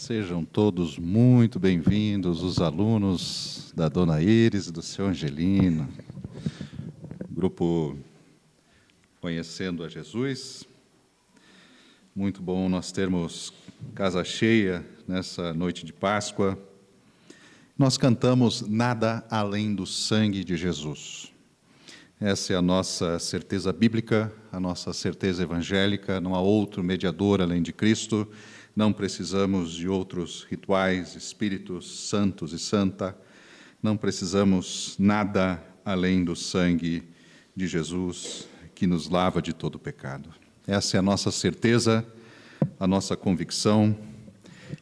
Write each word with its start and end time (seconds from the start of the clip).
Sejam 0.00 0.46
todos 0.46 0.98
muito 0.98 1.60
bem-vindos, 1.60 2.42
os 2.42 2.58
alunos 2.58 3.70
da 3.76 3.86
Dona 3.86 4.22
Iris 4.22 4.68
e 4.68 4.72
do 4.72 4.80
seu 4.80 5.04
Angelino. 5.04 5.86
Grupo 7.30 7.98
Conhecendo 9.20 9.84
a 9.84 9.90
Jesus. 9.90 10.64
Muito 12.16 12.40
bom 12.40 12.66
nós 12.66 12.90
termos 12.90 13.52
casa 13.94 14.24
cheia 14.24 14.82
nessa 15.06 15.52
noite 15.52 15.84
de 15.84 15.92
Páscoa. 15.92 16.58
Nós 17.76 17.98
cantamos 17.98 18.62
Nada 18.62 19.22
além 19.30 19.74
do 19.74 19.84
sangue 19.84 20.42
de 20.42 20.56
Jesus. 20.56 21.30
Essa 22.18 22.54
é 22.54 22.56
a 22.56 22.62
nossa 22.62 23.18
certeza 23.18 23.70
bíblica, 23.70 24.32
a 24.50 24.58
nossa 24.58 24.94
certeza 24.94 25.42
evangélica, 25.42 26.22
não 26.22 26.34
há 26.34 26.40
outro 26.40 26.82
mediador 26.82 27.42
além 27.42 27.60
de 27.60 27.72
Cristo 27.72 28.26
não 28.74 28.92
precisamos 28.92 29.72
de 29.72 29.88
outros 29.88 30.46
rituais, 30.48 31.16
espíritos 31.16 32.08
santos 32.08 32.52
e 32.52 32.58
santa, 32.58 33.16
não 33.82 33.96
precisamos 33.96 34.94
nada 34.98 35.62
além 35.84 36.24
do 36.24 36.36
sangue 36.36 37.02
de 37.54 37.66
Jesus 37.66 38.48
que 38.74 38.86
nos 38.86 39.08
lava 39.08 39.42
de 39.42 39.52
todo 39.52 39.78
pecado. 39.78 40.30
Essa 40.66 40.96
é 40.96 41.00
a 41.00 41.02
nossa 41.02 41.30
certeza, 41.30 42.06
a 42.78 42.86
nossa 42.86 43.16
convicção, 43.16 43.96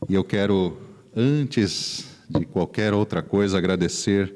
e 0.09 0.15
eu 0.15 0.23
quero, 0.23 0.77
antes 1.17 2.07
de 2.29 2.45
qualquer 2.45 2.93
outra 2.93 3.23
coisa, 3.23 3.57
agradecer 3.57 4.35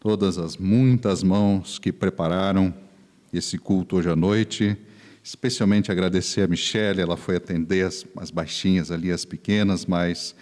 todas 0.00 0.36
as 0.38 0.56
muitas 0.56 1.22
mãos 1.22 1.78
que 1.78 1.92
prepararam 1.92 2.74
esse 3.32 3.56
culto 3.58 3.96
hoje 3.96 4.10
à 4.10 4.16
noite 4.16 4.76
especialmente 5.22 5.92
agradecer 5.92 6.42
a 6.42 6.48
Michelle, 6.48 7.00
ela 7.00 7.16
foi 7.16 7.36
atender 7.36 7.86
as, 7.86 8.06
as 8.16 8.30
baixinhas 8.30 8.90
ali, 8.90 9.10
as 9.10 9.24
pequenas, 9.24 9.86
mas 9.86 10.34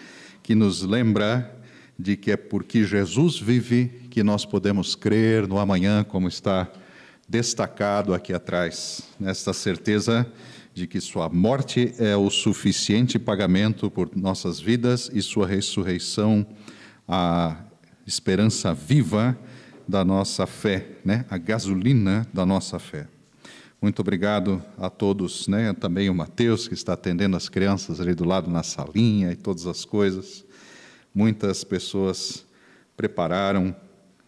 que 0.43 0.55
nos 0.55 0.83
lembra 0.83 1.55
de 1.99 2.17
que 2.17 2.31
é 2.31 2.37
porque 2.37 2.85
Jesus 2.85 3.39
vive 3.39 3.89
que 4.11 4.23
nós 4.23 4.45
podemos 4.45 4.95
crer 4.95 5.49
no 5.49 5.59
amanhã, 5.59 6.05
como 6.05 6.29
está 6.29 6.71
destacado 7.29 8.15
aqui 8.15 8.33
atrás, 8.33 9.03
nesta 9.19 9.53
certeza 9.53 10.27
de 10.73 10.87
que 10.87 11.01
sua 11.01 11.29
morte 11.29 11.93
é 11.99 12.17
o 12.17 12.31
suficiente 12.31 13.19
pagamento 13.19 13.91
por 13.91 14.11
nossas 14.15 14.61
vidas 14.61 15.11
e 15.13 15.21
sua 15.21 15.47
ressurreição 15.47 16.47
a 17.09 17.57
esperança 18.07 18.73
viva 18.75 19.37
da 19.89 20.05
nossa 20.05 20.47
fé, 20.47 20.87
né? 21.05 21.25
a 21.31 21.39
gasolina 21.39 22.27
da 22.33 22.45
nossa 22.45 22.79
fé. 22.79 23.09
Muito 23.81 24.01
obrigado 24.01 24.61
a 24.77 24.91
todos, 24.91 25.47
né? 25.47 25.73
também 25.73 26.11
o 26.11 26.15
Mateus, 26.15 26.67
que 26.67 26.75
está 26.75 26.95
atendendo 26.95 27.37
as 27.37 27.49
crianças 27.49 28.01
ali 28.01 28.13
do 28.13 28.25
lado 28.25 28.51
na 28.51 28.65
salinha 28.65 29.31
e 29.31 29.37
todas 29.37 29.69
as 29.69 29.85
coisas. 29.85 30.45
Muitas 31.15 31.63
pessoas 31.63 32.45
prepararam 32.97 33.75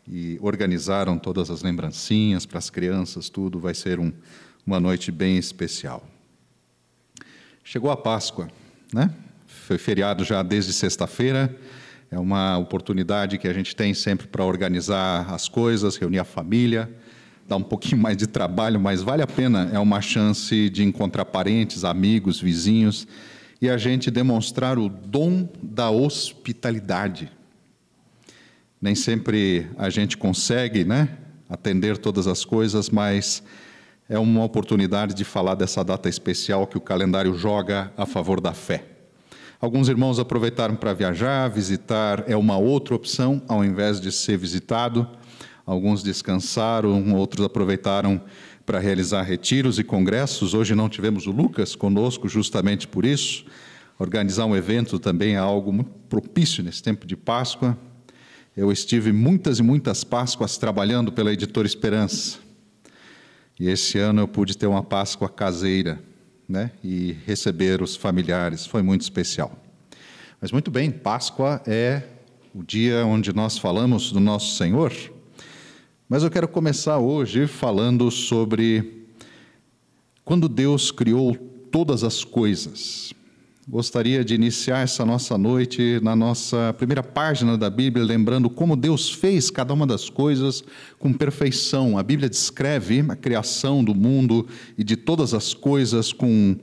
e 0.07 0.39
organizaram 0.41 1.19
todas 1.19 1.51
as 1.51 1.63
lembrancinhas 1.63 2.47
para 2.47 2.59
as 2.59 2.71
crianças, 2.71 3.29
tudo. 3.29 3.59
Vai 3.59 3.75
ser 3.75 3.99
um, 3.99 4.13
uma 4.65 4.79
noite 4.79 5.11
bem 5.11 5.37
especial. 5.37 6.09
Chegou 7.65 7.91
a 7.91 7.97
Páscoa, 7.97 8.49
né? 8.95 9.13
Foi 9.49 9.79
feriado 9.79 10.23
já 10.23 10.45
desde 10.45 10.73
sexta-feira. 10.73 11.59
É 12.09 12.21
uma 12.21 12.57
oportunidade 12.57 13.37
que 13.37 13.49
a 13.49 13.53
gente 13.53 13.75
tem 13.75 13.95
sempre 13.95 14.29
para 14.29 14.45
organizar 14.45 15.29
as 15.29 15.49
coisas, 15.49 15.97
reunir 15.97 16.21
a 16.21 16.25
família 16.25 16.89
dá 17.51 17.57
um 17.57 17.63
pouquinho 17.65 18.01
mais 18.01 18.17
de 18.17 18.29
trabalho, 18.29 18.79
mas 18.79 19.03
vale 19.03 19.23
a 19.23 19.27
pena. 19.27 19.69
É 19.73 19.79
uma 19.81 20.01
chance 20.01 20.71
de 20.71 20.85
encontrar 20.85 21.25
parentes, 21.25 21.83
amigos, 21.83 22.41
vizinhos 22.41 23.09
e 23.61 23.69
a 23.69 23.77
gente 23.77 24.09
demonstrar 24.09 24.79
o 24.79 24.89
dom 24.89 25.49
da 25.61 25.91
hospitalidade. 25.91 27.29
Nem 28.81 28.95
sempre 28.95 29.67
a 29.77 29.91
gente 29.91 30.17
consegue, 30.17 30.85
né, 30.85 31.09
atender 31.49 31.99
todas 31.99 32.29
as 32.29 32.45
coisas, 32.45 32.89
mas 32.89 33.43
é 34.09 34.17
uma 34.17 34.45
oportunidade 34.45 35.13
de 35.13 35.25
falar 35.25 35.57
dessa 35.57 35.83
data 35.83 36.09
especial 36.09 36.69
que 36.69 36.79
o 36.79 36.81
calendário 36.81 37.35
joga 37.35 37.93
a 37.97 38.07
favor 38.07 38.41
da 38.41 38.53
fé. 38.53 38.85
Alguns 39.61 39.89
irmãos 39.89 40.21
aproveitaram 40.21 40.77
para 40.77 40.95
viajar, 40.95 41.49
visitar 41.49 42.23
é 42.29 42.37
uma 42.37 42.57
outra 42.57 42.95
opção 42.95 43.43
ao 43.49 43.65
invés 43.65 44.01
de 44.01 44.13
ser 44.13 44.39
visitado. 44.39 45.19
Alguns 45.71 46.03
descansaram, 46.03 47.15
outros 47.15 47.47
aproveitaram 47.47 48.21
para 48.67 48.81
realizar 48.81 49.23
retiros 49.23 49.79
e 49.79 49.85
congressos. 49.85 50.53
Hoje 50.53 50.75
não 50.75 50.89
tivemos 50.89 51.29
o 51.29 51.31
Lucas 51.31 51.77
conosco, 51.77 52.29
justamente 52.29 52.89
por 52.89 53.05
isso. 53.05 53.45
Organizar 53.97 54.47
um 54.47 54.57
evento 54.57 54.99
também 54.99 55.35
é 55.35 55.39
algo 55.39 55.73
muito 55.73 55.93
propício 56.09 56.61
nesse 56.65 56.83
tempo 56.83 57.07
de 57.07 57.17
Páscoa. 57.17 57.79
Eu 58.57 58.73
estive 58.73 59.13
muitas 59.13 59.61
e 59.61 59.63
muitas 59.63 60.03
Páscoas 60.03 60.59
trabalhando 60.59 61.13
pela 61.13 61.33
Editora 61.33 61.69
Esperança. 61.69 62.41
E 63.57 63.69
esse 63.69 63.97
ano 63.97 64.23
eu 64.23 64.27
pude 64.27 64.59
ter 64.59 64.67
uma 64.67 64.83
Páscoa 64.83 65.29
caseira, 65.29 66.01
né? 66.49 66.73
E 66.83 67.17
receber 67.25 67.81
os 67.81 67.95
familiares. 67.95 68.67
Foi 68.67 68.83
muito 68.83 69.03
especial. 69.03 69.57
Mas 70.41 70.51
muito 70.51 70.69
bem, 70.69 70.91
Páscoa 70.91 71.63
é 71.65 72.03
o 72.53 72.65
dia 72.65 73.07
onde 73.07 73.33
nós 73.33 73.57
falamos 73.57 74.11
do 74.11 74.19
nosso 74.19 74.57
Senhor. 74.57 74.93
Mas 76.11 76.25
eu 76.25 76.31
quero 76.31 76.49
começar 76.49 76.99
hoje 76.99 77.47
falando 77.47 78.11
sobre 78.11 79.07
quando 80.25 80.49
Deus 80.49 80.91
criou 80.91 81.37
todas 81.71 82.03
as 82.03 82.25
coisas. 82.25 83.15
Gostaria 83.69 84.25
de 84.25 84.35
iniciar 84.35 84.81
essa 84.81 85.07
nossa 85.07 85.39
noite 85.39 86.01
na 86.03 86.17
nossa 86.17 86.75
primeira 86.77 87.05
página 87.05 87.57
da 87.57 87.71
Bíblia, 87.71 88.05
lembrando 88.05 88.51
como 88.51 88.75
Deus 88.75 89.09
fez 89.09 89.51
cada 89.51 89.73
uma 89.73 89.87
das 89.87 90.11
coisas 90.11 90.65
com 90.99 91.13
perfeição. 91.13 91.97
A 91.97 92.03
Bíblia 92.03 92.29
descreve 92.29 93.05
a 93.09 93.15
criação 93.15 93.85
do 93.85 93.95
mundo 93.95 94.49
e 94.77 94.83
de 94.83 94.97
todas 94.97 95.33
as 95.33 95.55
coisas 95.55 96.13
com 96.13 96.57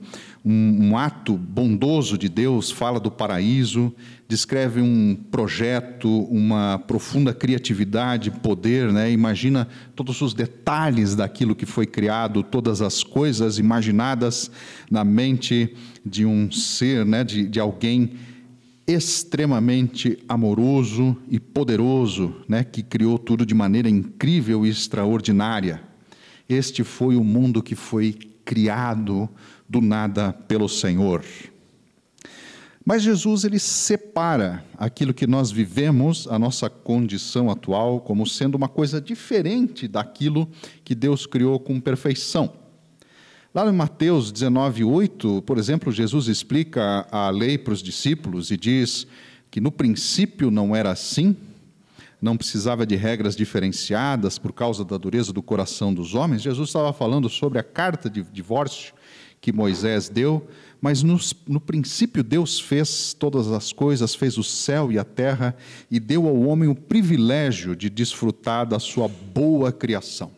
um, 0.44 0.88
um 0.88 0.96
ato 0.96 1.36
bondoso 1.36 2.16
de 2.16 2.28
Deus, 2.28 2.70
fala 2.70 3.00
do 3.00 3.10
paraíso, 3.10 3.92
descreve 4.28 4.80
um 4.80 5.16
projeto, 5.30 6.08
uma 6.24 6.78
profunda 6.86 7.32
criatividade, 7.32 8.30
poder, 8.30 8.92
né? 8.92 9.10
imagina 9.10 9.66
todos 9.96 10.20
os 10.20 10.34
detalhes 10.34 11.14
daquilo 11.14 11.54
que 11.54 11.66
foi 11.66 11.86
criado, 11.86 12.42
todas 12.42 12.82
as 12.82 13.02
coisas 13.02 13.58
imaginadas 13.58 14.50
na 14.90 15.04
mente 15.04 15.74
de 16.04 16.24
um 16.24 16.50
ser, 16.50 17.04
né? 17.04 17.24
de, 17.24 17.46
de 17.46 17.58
alguém 17.58 18.12
extremamente 18.86 20.18
amoroso 20.28 21.16
e 21.30 21.38
poderoso, 21.38 22.34
né? 22.48 22.64
que 22.64 22.82
criou 22.82 23.18
tudo 23.18 23.44
de 23.44 23.54
maneira 23.54 23.88
incrível 23.88 24.64
e 24.64 24.70
extraordinária. 24.70 25.82
Este 26.48 26.82
foi 26.82 27.14
o 27.14 27.22
mundo 27.22 27.62
que 27.62 27.74
foi 27.74 28.16
criado 28.48 29.28
do 29.68 29.82
nada 29.82 30.32
pelo 30.32 30.70
Senhor. 30.70 31.22
Mas 32.82 33.02
Jesus 33.02 33.44
ele 33.44 33.58
separa 33.58 34.64
aquilo 34.78 35.12
que 35.12 35.26
nós 35.26 35.50
vivemos, 35.50 36.26
a 36.26 36.38
nossa 36.38 36.70
condição 36.70 37.50
atual, 37.50 38.00
como 38.00 38.26
sendo 38.26 38.54
uma 38.54 38.66
coisa 38.66 39.02
diferente 39.02 39.86
daquilo 39.86 40.48
que 40.82 40.94
Deus 40.94 41.26
criou 41.26 41.60
com 41.60 41.78
perfeição. 41.78 42.50
Lá 43.54 43.68
em 43.68 43.72
Mateus 43.72 44.32
19, 44.32 44.82
8, 44.82 45.42
por 45.42 45.58
exemplo, 45.58 45.92
Jesus 45.92 46.26
explica 46.26 47.06
a 47.10 47.28
lei 47.28 47.58
para 47.58 47.74
os 47.74 47.82
discípulos 47.82 48.50
e 48.50 48.56
diz 48.56 49.06
que 49.50 49.60
no 49.60 49.70
princípio 49.70 50.50
não 50.50 50.74
era 50.74 50.90
assim, 50.90 51.36
não 52.20 52.36
precisava 52.36 52.84
de 52.84 52.96
regras 52.96 53.36
diferenciadas 53.36 54.38
por 54.38 54.52
causa 54.52 54.84
da 54.84 54.96
dureza 54.96 55.32
do 55.32 55.42
coração 55.42 55.94
dos 55.94 56.14
homens. 56.14 56.42
Jesus 56.42 56.68
estava 56.68 56.92
falando 56.92 57.28
sobre 57.28 57.58
a 57.58 57.62
carta 57.62 58.10
de 58.10 58.22
divórcio 58.22 58.94
que 59.40 59.52
Moisés 59.52 60.08
deu, 60.08 60.48
mas 60.80 61.02
no, 61.02 61.18
no, 61.46 61.60
princípio 61.60 62.22
Deus 62.24 62.58
fez 62.58 63.14
todas 63.14 63.50
as 63.50 63.72
coisas, 63.72 64.14
fez 64.14 64.36
o 64.36 64.42
céu 64.42 64.90
e 64.90 64.98
a 64.98 65.04
terra 65.04 65.54
e 65.90 66.00
deu 66.00 66.26
ao 66.26 66.40
homem 66.42 66.68
o 66.68 66.74
privilégio 66.74 67.76
de 67.76 67.88
desfrutar 67.88 68.66
da 68.66 68.78
sua 68.78 69.08
boa 69.08 69.70
criação. 69.70 70.37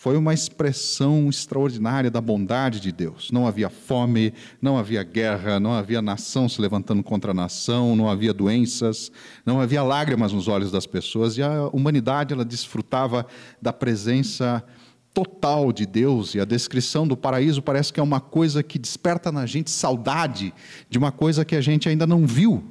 Foi 0.00 0.16
uma 0.16 0.32
expressão 0.32 1.28
extraordinária 1.28 2.10
da 2.10 2.22
bondade 2.22 2.80
de 2.80 2.90
Deus. 2.90 3.30
Não 3.30 3.46
havia 3.46 3.68
fome, 3.68 4.32
não 4.58 4.78
havia 4.78 5.02
guerra, 5.02 5.60
não 5.60 5.74
havia 5.74 6.00
nação 6.00 6.48
se 6.48 6.58
levantando 6.58 7.02
contra 7.02 7.32
a 7.32 7.34
nação, 7.34 7.94
não 7.94 8.08
havia 8.08 8.32
doenças, 8.32 9.12
não 9.44 9.60
havia 9.60 9.82
lágrimas 9.82 10.32
nos 10.32 10.48
olhos 10.48 10.72
das 10.72 10.86
pessoas 10.86 11.36
e 11.36 11.42
a 11.42 11.66
humanidade 11.66 12.32
ela 12.32 12.46
desfrutava 12.46 13.26
da 13.60 13.74
presença 13.74 14.64
total 15.12 15.70
de 15.70 15.84
Deus 15.84 16.34
e 16.34 16.40
a 16.40 16.46
descrição 16.46 17.06
do 17.06 17.14
paraíso 17.14 17.60
parece 17.60 17.92
que 17.92 18.00
é 18.00 18.02
uma 18.02 18.22
coisa 18.22 18.62
que 18.62 18.78
desperta 18.78 19.30
na 19.30 19.44
gente 19.44 19.70
saudade 19.70 20.54
de 20.88 20.96
uma 20.96 21.12
coisa 21.12 21.44
que 21.44 21.54
a 21.54 21.60
gente 21.60 21.90
ainda 21.90 22.06
não 22.06 22.26
viu, 22.26 22.64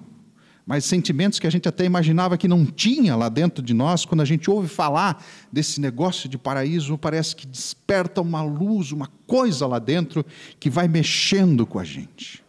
mas 0.69 0.85
sentimentos 0.85 1.39
que 1.39 1.47
a 1.47 1.49
gente 1.49 1.67
até 1.67 1.83
imaginava 1.83 2.37
que 2.37 2.47
não 2.47 2.63
tinha 2.63 3.15
lá 3.15 3.27
dentro 3.27 3.63
de 3.63 3.73
nós, 3.73 4.05
quando 4.05 4.21
a 4.21 4.25
gente 4.25 4.51
ouve 4.51 4.67
falar 4.67 5.25
desse 5.51 5.81
negócio 5.81 6.29
de 6.29 6.37
paraíso, 6.37 6.95
parece 6.95 7.35
que 7.35 7.47
desperta 7.47 8.21
uma 8.21 8.43
luz, 8.43 8.91
uma 8.91 9.07
coisa 9.25 9.65
lá 9.65 9.79
dentro 9.79 10.23
que 10.59 10.69
vai 10.69 10.87
mexendo 10.87 11.65
com 11.65 11.79
a 11.79 11.83
gente. 11.83 12.43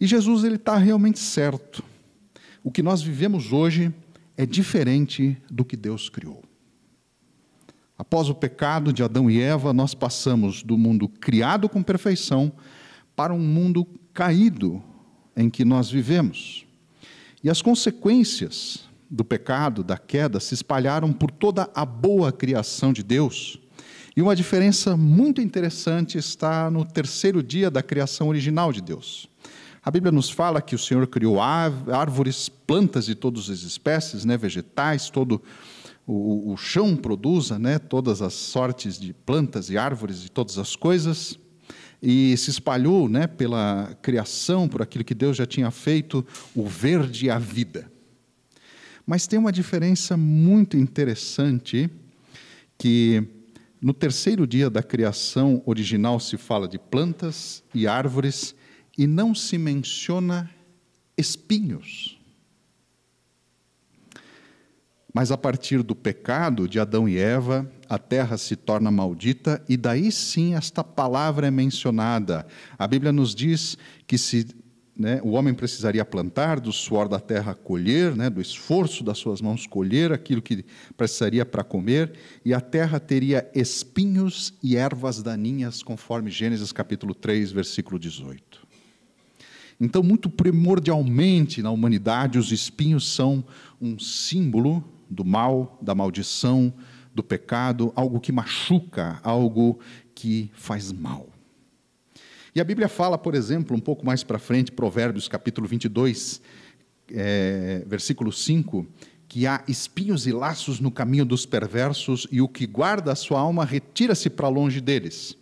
E 0.00 0.06
Jesus 0.06 0.44
ele 0.44 0.54
está 0.54 0.76
realmente 0.76 1.18
certo. 1.18 1.82
O 2.62 2.70
que 2.70 2.80
nós 2.80 3.02
vivemos 3.02 3.52
hoje 3.52 3.92
é 4.36 4.46
diferente 4.46 5.36
do 5.50 5.64
que 5.64 5.76
Deus 5.76 6.08
criou. 6.08 6.44
Após 7.98 8.30
o 8.30 8.36
pecado 8.36 8.92
de 8.92 9.02
Adão 9.02 9.28
e 9.28 9.40
Eva, 9.40 9.72
nós 9.72 9.94
passamos 9.94 10.62
do 10.62 10.78
mundo 10.78 11.08
criado 11.08 11.68
com 11.68 11.82
perfeição 11.82 12.52
para 13.16 13.34
um 13.34 13.40
mundo 13.40 13.84
caído 14.14 14.80
em 15.36 15.50
que 15.50 15.64
nós 15.64 15.90
vivemos. 15.90 16.70
E 17.42 17.50
as 17.50 17.60
consequências 17.60 18.84
do 19.10 19.24
pecado, 19.24 19.82
da 19.82 19.98
queda, 19.98 20.38
se 20.38 20.54
espalharam 20.54 21.12
por 21.12 21.30
toda 21.30 21.68
a 21.74 21.84
boa 21.84 22.30
criação 22.30 22.92
de 22.92 23.02
Deus. 23.02 23.58
E 24.16 24.22
uma 24.22 24.36
diferença 24.36 24.96
muito 24.96 25.40
interessante 25.40 26.16
está 26.16 26.70
no 26.70 26.84
terceiro 26.84 27.42
dia 27.42 27.70
da 27.70 27.82
criação 27.82 28.28
original 28.28 28.72
de 28.72 28.80
Deus. 28.80 29.28
A 29.84 29.90
Bíblia 29.90 30.12
nos 30.12 30.30
fala 30.30 30.62
que 30.62 30.76
o 30.76 30.78
Senhor 30.78 31.06
criou 31.08 31.40
árvores, 31.40 32.48
plantas 32.48 33.06
de 33.06 33.14
todas 33.14 33.50
as 33.50 33.62
espécies, 33.62 34.24
né, 34.24 34.36
vegetais, 34.36 35.10
todo 35.10 35.42
o, 36.06 36.52
o 36.52 36.56
chão 36.56 36.94
produza 36.94 37.58
né, 37.58 37.78
todas 37.78 38.22
as 38.22 38.34
sortes 38.34 38.98
de 38.98 39.12
plantas 39.12 39.70
e 39.70 39.76
árvores 39.76 40.24
e 40.24 40.28
todas 40.28 40.58
as 40.58 40.76
coisas 40.76 41.38
e 42.02 42.36
se 42.36 42.50
espalhou 42.50 43.08
né, 43.08 43.28
pela 43.28 43.96
criação, 44.02 44.68
por 44.68 44.82
aquilo 44.82 45.04
que 45.04 45.14
Deus 45.14 45.36
já 45.36 45.46
tinha 45.46 45.70
feito, 45.70 46.26
o 46.54 46.66
verde 46.66 47.26
e 47.26 47.30
a 47.30 47.38
vida. 47.38 47.90
Mas 49.06 49.26
tem 49.26 49.38
uma 49.38 49.52
diferença 49.52 50.16
muito 50.16 50.76
interessante 50.76 51.88
que 52.76 53.22
no 53.80 53.92
terceiro 53.92 54.46
dia 54.46 54.68
da 54.68 54.82
criação 54.82 55.62
original 55.64 56.18
se 56.18 56.36
fala 56.36 56.66
de 56.66 56.78
plantas 56.78 57.62
e 57.74 57.86
árvores 57.86 58.54
e 58.98 59.06
não 59.06 59.34
se 59.34 59.56
menciona 59.56 60.50
espinhos. 61.16 62.18
Mas 65.12 65.30
a 65.30 65.36
partir 65.36 65.82
do 65.82 65.94
pecado 65.94 66.66
de 66.66 66.80
Adão 66.80 67.08
e 67.08 67.18
Eva, 67.18 67.70
a 67.92 67.98
terra 67.98 68.38
se 68.38 68.56
torna 68.56 68.90
maldita 68.90 69.62
e 69.68 69.76
daí 69.76 70.10
sim 70.10 70.54
esta 70.54 70.82
palavra 70.82 71.48
é 71.48 71.50
mencionada. 71.50 72.46
A 72.78 72.86
Bíblia 72.86 73.12
nos 73.12 73.34
diz 73.34 73.76
que 74.06 74.16
se 74.16 74.46
né, 74.96 75.20
o 75.22 75.32
homem 75.32 75.52
precisaria 75.52 76.02
plantar, 76.02 76.58
do 76.58 76.72
suor 76.72 77.06
da 77.06 77.20
terra 77.20 77.54
colher, 77.54 78.16
né, 78.16 78.30
do 78.30 78.40
esforço 78.40 79.04
das 79.04 79.18
suas 79.18 79.42
mãos 79.42 79.66
colher 79.66 80.10
aquilo 80.10 80.40
que 80.40 80.64
precisaria 80.96 81.44
para 81.44 81.62
comer, 81.62 82.14
e 82.42 82.54
a 82.54 82.62
terra 82.62 82.98
teria 82.98 83.46
espinhos 83.54 84.54
e 84.62 84.74
ervas 84.74 85.22
daninhas, 85.22 85.82
conforme 85.82 86.30
Gênesis 86.30 86.72
capítulo 86.72 87.14
3, 87.14 87.52
versículo 87.52 87.98
18. 87.98 88.66
Então, 89.78 90.02
muito 90.02 90.30
primordialmente 90.30 91.60
na 91.60 91.70
humanidade, 91.70 92.38
os 92.38 92.52
espinhos 92.52 93.06
são 93.12 93.44
um 93.78 93.98
símbolo 93.98 94.82
do 95.10 95.26
mal, 95.26 95.78
da 95.82 95.94
maldição, 95.94 96.72
do 97.14 97.22
pecado, 97.22 97.92
algo 97.94 98.20
que 98.20 98.32
machuca, 98.32 99.20
algo 99.22 99.78
que 100.14 100.50
faz 100.54 100.92
mal. 100.92 101.28
E 102.54 102.60
a 102.60 102.64
Bíblia 102.64 102.88
fala, 102.88 103.16
por 103.16 103.34
exemplo, 103.34 103.76
um 103.76 103.80
pouco 103.80 104.04
mais 104.04 104.22
para 104.22 104.38
frente, 104.38 104.72
Provérbios 104.72 105.26
capítulo 105.26 105.66
22, 105.66 106.40
é, 107.10 107.82
versículo 107.86 108.30
5, 108.30 108.86
que 109.26 109.46
há 109.46 109.64
espinhos 109.66 110.26
e 110.26 110.32
laços 110.32 110.78
no 110.78 110.90
caminho 110.90 111.24
dos 111.24 111.46
perversos 111.46 112.26
e 112.30 112.42
o 112.42 112.48
que 112.48 112.66
guarda 112.66 113.12
a 113.12 113.16
sua 113.16 113.40
alma 113.40 113.64
retira-se 113.64 114.28
para 114.28 114.48
longe 114.48 114.80
deles. 114.80 115.36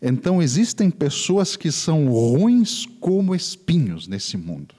Então 0.00 0.42
existem 0.42 0.90
pessoas 0.90 1.56
que 1.56 1.72
são 1.72 2.08
ruins 2.08 2.84
como 3.00 3.34
espinhos 3.34 4.06
nesse 4.06 4.36
mundo. 4.36 4.74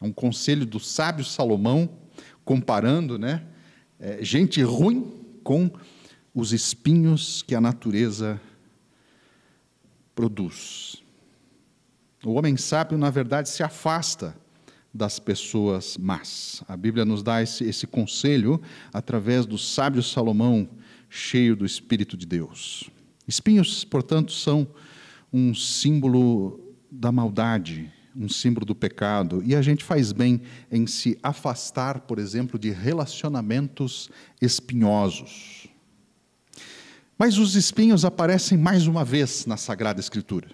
É 0.00 0.04
um 0.04 0.12
conselho 0.12 0.66
do 0.66 0.78
sábio 0.78 1.24
Salomão, 1.24 1.88
comparando 2.44 3.18
né, 3.18 3.42
é, 3.98 4.22
gente 4.22 4.62
ruim 4.62 5.17
com 5.48 5.70
os 6.34 6.52
espinhos 6.52 7.40
que 7.40 7.54
a 7.54 7.60
natureza 7.60 8.38
produz. 10.14 11.02
O 12.22 12.34
homem 12.34 12.54
sábio, 12.58 12.98
na 12.98 13.08
verdade, 13.08 13.48
se 13.48 13.62
afasta 13.62 14.36
das 14.92 15.18
pessoas 15.18 15.96
más. 15.96 16.62
A 16.68 16.76
Bíblia 16.76 17.06
nos 17.06 17.22
dá 17.22 17.42
esse, 17.42 17.64
esse 17.64 17.86
conselho 17.86 18.60
através 18.92 19.46
do 19.46 19.56
sábio 19.56 20.02
Salomão, 20.02 20.68
cheio 21.08 21.56
do 21.56 21.64
Espírito 21.64 22.14
de 22.14 22.26
Deus. 22.26 22.90
Espinhos, 23.26 23.84
portanto, 23.84 24.32
são 24.32 24.68
um 25.32 25.54
símbolo 25.54 26.60
da 26.90 27.10
maldade, 27.10 27.90
um 28.18 28.28
símbolo 28.28 28.66
do 28.66 28.74
pecado, 28.74 29.42
e 29.44 29.54
a 29.54 29.62
gente 29.62 29.84
faz 29.84 30.12
bem 30.12 30.42
em 30.70 30.86
se 30.86 31.18
afastar, 31.22 32.00
por 32.00 32.18
exemplo, 32.18 32.58
de 32.58 32.70
relacionamentos 32.70 34.10
espinhosos. 34.42 35.68
Mas 37.16 37.38
os 37.38 37.54
espinhos 37.54 38.04
aparecem 38.04 38.58
mais 38.58 38.86
uma 38.86 39.04
vez 39.04 39.46
na 39.46 39.56
Sagrada 39.56 40.00
Escritura. 40.00 40.48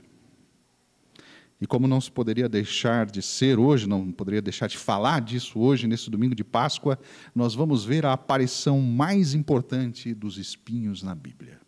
E 1.61 1.67
como 1.67 1.89
não 1.89 2.01
se 2.01 2.11
poderia 2.11 2.49
deixar 2.49 3.07
de 3.07 3.23
ser 3.23 3.59
hoje, 3.59 3.89
não 3.89 4.13
poderia 4.13 4.43
deixar 4.43 4.67
de 4.67 4.77
falar 4.77 5.21
disso 5.21 5.59
hoje, 5.59 5.87
nesse 5.87 6.11
domingo 6.11 6.35
de 6.35 6.45
Páscoa, 6.45 6.99
nós 7.35 7.55
vamos 7.55 7.85
ver 7.85 8.05
a 8.05 8.13
aparição 8.13 8.81
mais 8.81 9.33
importante 9.35 10.13
dos 10.13 10.37
espinhos 10.37 11.03
na 11.03 11.15
Bíblia. 11.15 11.61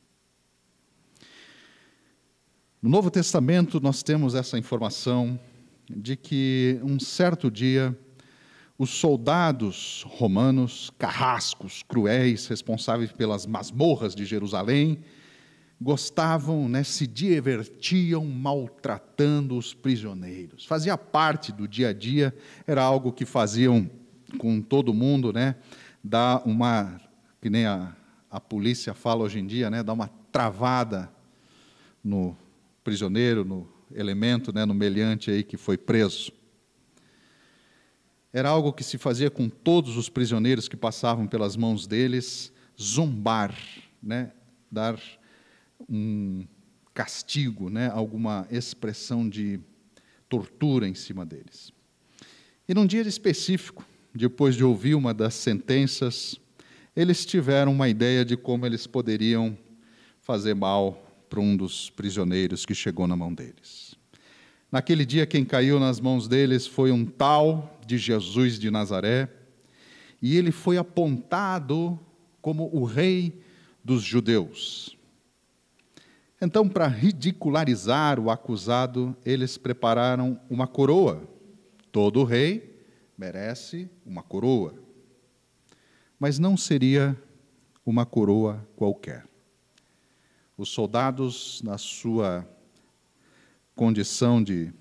No 2.83 2.91
Novo 2.91 3.11
Testamento, 3.11 3.81
nós 3.81 4.03
temos 4.03 4.35
essa 4.35 4.59
informação 4.59 5.41
de 5.89 6.17
que 6.17 6.81
um 6.83 6.99
certo 6.99 7.51
dia 7.51 7.97
os 8.79 8.91
soldados 8.91 10.05
romanos, 10.07 10.93
carrascos, 10.99 11.83
cruéis, 11.83 12.47
responsáveis 12.47 13.11
pelas 13.11 13.47
masmorras 13.47 14.15
de 14.15 14.25
Jerusalém, 14.25 14.99
gostavam, 15.81 16.69
né, 16.69 16.83
se 16.83 17.07
divertiam 17.07 18.25
maltratando 18.25 19.57
os 19.57 19.73
prisioneiros. 19.73 20.65
Fazia 20.65 20.97
parte 20.97 21.53
do 21.53 21.67
dia 21.67 21.89
a 21.89 21.93
dia, 21.93 22.35
era 22.67 22.83
algo 22.83 23.13
que 23.13 23.25
faziam 23.25 23.91
com 24.39 24.61
todo 24.61 24.93
mundo, 24.93 25.33
né, 25.33 25.57
dar 26.03 26.43
uma, 26.47 27.01
que 27.41 27.49
nem 27.49 27.67
a, 27.67 27.95
a 28.31 28.41
polícia 28.41 28.93
fala 28.93 29.25
hoje 29.25 29.39
em 29.39 29.47
dia, 29.47 29.71
né, 29.71 29.83
dar 29.83 29.93
uma 29.93 30.11
travada 30.31 31.11
no 32.03 32.37
prisioneiro, 32.85 33.45
no 33.45 33.76
elemento, 33.95 34.53
né, 34.53 34.65
no 34.65 34.75
meliante 34.75 35.31
aí 35.31 35.43
que 35.43 35.57
foi 35.57 35.77
preso. 35.77 36.33
Era 38.33 38.49
algo 38.49 38.73
que 38.73 38.85
se 38.85 38.99
fazia 38.99 39.31
com 39.31 39.49
todos 39.49 39.97
os 39.97 40.09
prisioneiros 40.09 40.69
que 40.69 40.77
passavam 40.77 41.27
pelas 41.27 41.57
mãos 41.57 41.87
deles, 41.87 42.53
zombar, 42.81 43.55
né, 44.03 44.33
dar 44.71 45.01
um 45.89 46.47
castigo, 46.93 47.71
né, 47.71 47.91
alguma 47.93 48.47
expressão 48.51 49.29
de 49.29 49.61
tortura 50.29 50.89
em 50.89 50.95
cima 50.95 51.25
deles. 51.25 51.73
E 52.69 52.75
num 52.75 52.87
dia 52.87 53.03
específico, 53.03 53.87
depois 54.15 54.55
de 54.55 54.65
ouvir 54.65 54.95
uma 54.95 55.15
das 55.15 55.35
sentenças, 55.35 56.41
eles 56.97 57.25
tiveram 57.25 57.73
uma 57.73 57.89
ideia 57.89 58.25
de 58.25 58.37
como 58.37 58.67
eles 58.67 58.87
poderiam 58.87 59.57
fazer 60.21 60.55
mal 60.55 61.06
para 61.29 61.41
um 61.41 61.57
dos 61.57 61.91
prisioneiros 61.91 62.65
que 62.65 62.75
chegou 62.75 63.07
na 63.07 63.17
mão 63.17 63.33
deles. 63.33 63.95
Naquele 64.71 65.05
dia, 65.05 65.27
quem 65.27 65.45
caiu 65.45 65.79
nas 65.79 66.01
mãos 66.01 66.27
deles 66.27 66.67
foi 66.67 66.91
um 66.91 67.05
tal 67.05 67.79
de 67.87 67.97
Jesus 67.99 68.59
de 68.59 68.71
Nazaré, 68.71 69.29
e 70.21 70.37
ele 70.37 70.51
foi 70.51 70.77
apontado 70.77 71.99
como 72.41 72.69
o 72.73 72.85
rei 72.85 73.41
dos 73.85 74.03
judeus. 74.03 74.97
Então, 76.41 76.69
para 76.69 76.87
ridicularizar 76.87 78.21
o 78.21 78.31
acusado, 78.31 79.17
eles 79.25 79.57
prepararam 79.57 80.39
uma 80.51 80.67
coroa. 80.67 81.27
Todo 81.91 82.25
rei 82.25 82.85
merece 83.17 83.89
uma 84.05 84.23
coroa. 84.23 84.75
Mas 86.19 86.39
não 86.39 86.57
seria 86.57 87.17
uma 87.85 88.05
coroa 88.05 88.67
qualquer. 88.77 89.25
Os 90.57 90.71
soldados, 90.71 91.61
na 91.63 91.77
sua 91.77 92.49
condição 93.75 94.43
de 94.43 94.73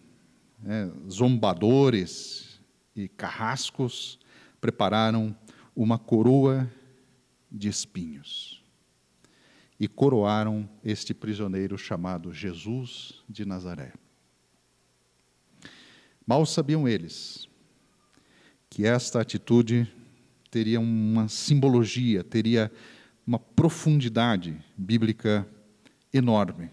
né, 0.60 0.90
zombadores 1.10 2.62
e 2.96 3.10
carrascos, 3.10 4.18
prepararam 4.62 5.36
uma 5.76 6.00
coroa 6.00 6.72
de 7.52 7.68
espinhos 7.68 8.64
e 9.78 9.88
coroaram 9.88 10.70
este 10.84 11.14
prisioneiro 11.14 11.78
chamado 11.78 12.34
Jesus 12.34 13.22
de 13.28 13.46
Nazaré. 13.46 13.94
Mal 16.26 16.46
sabiam 16.46 16.88
eles 16.88 17.50
que 18.70 18.86
esta 18.86 19.20
atitude 19.20 19.92
teria 20.50 20.80
uma 20.80 21.28
simbologia, 21.28 22.24
teria 22.24 22.72
uma 23.28 23.38
profundidade 23.38 24.58
bíblica 24.78 25.46
enorme 26.18 26.72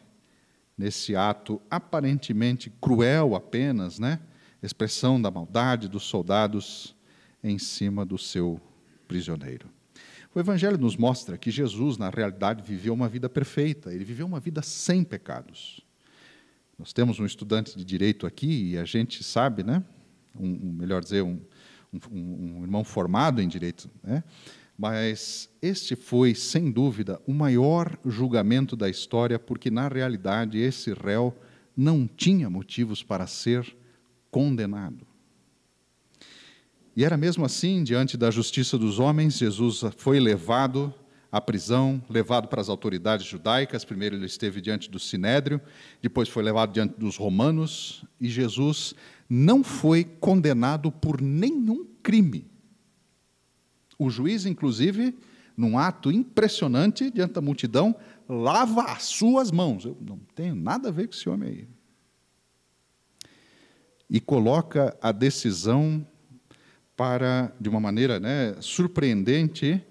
nesse 0.77 1.15
ato 1.15 1.61
aparentemente 1.71 2.71
cruel 2.81 3.35
apenas, 3.35 3.99
né? 3.99 4.21
expressão 4.63 5.21
da 5.21 5.31
maldade 5.31 5.89
dos 5.89 6.05
soldados 6.05 6.95
em 7.43 7.59
cima 7.59 8.05
do 8.05 8.17
seu 8.17 8.61
prisioneiro. 9.09 9.69
O 10.35 10.41
Evangelho 10.41 10.79
nos 10.79 10.97
mostra 10.97 11.37
que 11.37 11.51
Jesus, 11.51 11.99
na 11.99 12.09
realidade, 12.09 12.63
viveu 12.63 12.95
uma 12.95 13.09
vida 13.09 13.29
perfeita, 13.29 13.93
ele 13.93 14.05
viveu 14.05 14.27
uma 14.27 14.41
vida 14.41 14.63
sem 14.63 15.05
pecados. 15.05 15.81
Nós 16.79 16.93
temos 16.93 17.21
um 17.21 17.27
estudante 17.27 17.77
de 17.77 17.85
direito 17.85 18.27
aqui 18.27 18.71
e 18.71 18.79
a 18.79 18.85
gente 18.85 19.23
sabe, 19.23 19.63
né? 19.63 19.85
Um, 20.39 20.73
melhor 20.73 21.03
dizer, 21.03 21.23
um, 21.23 21.39
um, 21.93 22.01
um, 22.11 22.63
irmão 22.63 22.83
formado 22.83 23.43
em 23.43 23.49
direito, 23.49 23.91
né? 24.03 24.25
Mas 24.83 25.49
este 25.63 25.95
foi, 25.95 26.35
sem 26.35 26.69
dúvida, 26.69 27.23
o 27.25 27.33
maior 27.33 27.97
julgamento 28.05 28.75
da 28.75 28.91
história, 28.91 29.39
porque 29.39 29.71
na 29.71 29.87
realidade 29.87 30.59
esse 30.59 30.93
réu 30.93 31.33
não 31.77 32.05
tinha 32.05 32.51
motivos 32.51 33.01
para 33.01 33.29
ser 33.29 33.77
condenado. 34.29 35.07
E 36.97 37.05
era 37.05 37.17
mesmo 37.17 37.45
assim, 37.45 37.85
diante 37.85 38.17
da 38.17 38.29
justiça 38.29 38.77
dos 38.77 38.99
homens, 38.99 39.39
Jesus 39.39 39.85
foi 39.99 40.19
levado 40.19 40.93
à 41.31 41.41
prisão, 41.41 42.03
levado 42.11 42.49
para 42.49 42.61
as 42.61 42.69
autoridades 42.69 43.25
judaicas. 43.25 43.85
Primeiro 43.85 44.17
ele 44.17 44.27
esteve 44.27 44.61
diante 44.61 44.91
do 44.91 44.99
sinédrio, 44.99 45.61
depois 46.03 46.29
foi 46.29 46.43
levado 46.43 46.73
diante 46.73 46.99
dos 46.99 47.17
romanos, 47.17 48.05
e 48.21 48.29
Jesus 48.29 48.97
não 49.31 49.63
foi 49.63 50.03
condenado 50.03 50.91
por 50.91 51.21
nenhum 51.21 51.87
crime. 52.03 52.51
O 54.05 54.11
juiz, 54.11 54.47
inclusive, 54.47 55.17
num 55.57 55.79
ato 55.79 56.11
impressionante 56.11 57.11
diante 57.11 57.35
da 57.35 57.41
multidão, 57.41 57.95
lava 58.29 58.83
as 58.85 59.05
suas 59.05 59.51
mãos. 59.51 59.85
Eu 59.85 59.97
não 60.01 60.19
tenho 60.35 60.55
nada 60.55 60.89
a 60.89 60.93
ver 60.93 61.07
com 61.07 61.15
esse 61.15 61.29
homem 61.29 61.49
aí. 61.49 61.69
E 64.11 64.21
coloca 64.21 64.97
a 65.01 65.13
decisão 65.13 66.07
para, 66.97 67.53
de 67.61 67.69
uma 67.69 67.81
maneira 67.81 68.19
né, 68.19 68.57
surpreendente, 68.61 69.83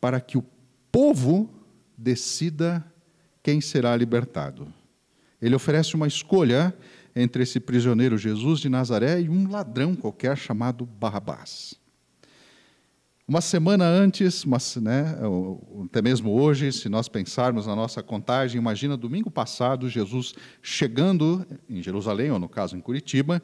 para 0.00 0.20
que 0.20 0.38
o 0.38 0.44
povo 0.90 1.50
decida 1.96 2.84
quem 3.42 3.60
será 3.60 3.94
libertado. 3.96 4.72
Ele 5.40 5.54
oferece 5.54 5.94
uma 5.94 6.06
escolha 6.06 6.74
entre 7.14 7.42
esse 7.42 7.60
prisioneiro 7.60 8.16
Jesus 8.16 8.60
de 8.60 8.68
Nazaré 8.68 9.20
e 9.20 9.28
um 9.28 9.50
ladrão 9.50 9.94
qualquer 9.94 10.36
chamado 10.36 10.84
Barrabás. 10.84 11.74
Uma 13.28 13.42
semana 13.42 13.84
antes, 13.84 14.42
mas, 14.46 14.76
né, 14.76 15.14
até 15.84 16.00
mesmo 16.00 16.32
hoje, 16.32 16.72
se 16.72 16.88
nós 16.88 17.08
pensarmos 17.08 17.66
na 17.66 17.76
nossa 17.76 18.02
contagem, 18.02 18.58
imagina 18.58 18.96
domingo 18.96 19.30
passado, 19.30 19.86
Jesus 19.86 20.32
chegando 20.62 21.46
em 21.68 21.82
Jerusalém, 21.82 22.30
ou 22.30 22.38
no 22.38 22.48
caso 22.48 22.74
em 22.74 22.80
Curitiba, 22.80 23.42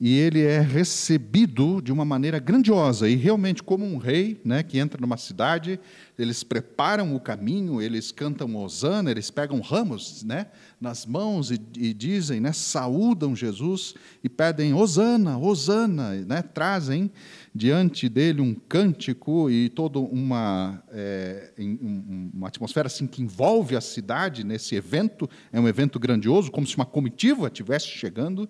e 0.00 0.16
ele 0.16 0.40
é 0.42 0.60
recebido 0.60 1.82
de 1.82 1.92
uma 1.92 2.04
maneira 2.04 2.38
grandiosa 2.38 3.08
e 3.08 3.16
realmente 3.16 3.62
como 3.62 3.84
um 3.84 3.98
rei, 3.98 4.40
né, 4.44 4.62
que 4.62 4.78
entra 4.78 4.98
numa 4.98 5.16
cidade, 5.16 5.78
eles 6.18 6.42
preparam 6.42 7.14
o 7.14 7.20
caminho, 7.20 7.82
eles 7.82 8.10
cantam 8.12 8.56
hosana, 8.56 9.10
eles 9.10 9.30
pegam 9.30 9.60
ramos, 9.60 10.22
né, 10.22 10.46
nas 10.80 11.04
mãos 11.04 11.50
e, 11.50 11.60
e 11.76 11.92
dizem, 11.92 12.40
né, 12.40 12.52
saúdam 12.52 13.36
Jesus 13.36 13.94
e 14.22 14.28
pedem 14.28 14.72
hosana, 14.72 15.36
hosana, 15.36 16.12
né, 16.14 16.42
trazem 16.42 17.10
diante 17.58 18.08
dele 18.08 18.40
um 18.40 18.54
cântico 18.54 19.50
e 19.50 19.68
toda 19.68 19.98
uma 19.98 20.80
é, 20.90 21.52
uma 21.58 22.46
atmosfera 22.46 22.86
assim 22.86 23.04
que 23.04 23.20
envolve 23.20 23.74
a 23.74 23.80
cidade 23.80 24.44
nesse 24.44 24.76
evento, 24.76 25.28
é 25.52 25.58
um 25.58 25.66
evento 25.66 25.98
grandioso, 25.98 26.52
como 26.52 26.66
se 26.66 26.76
uma 26.76 26.86
comitiva 26.86 27.48
estivesse 27.48 27.88
chegando. 27.88 28.48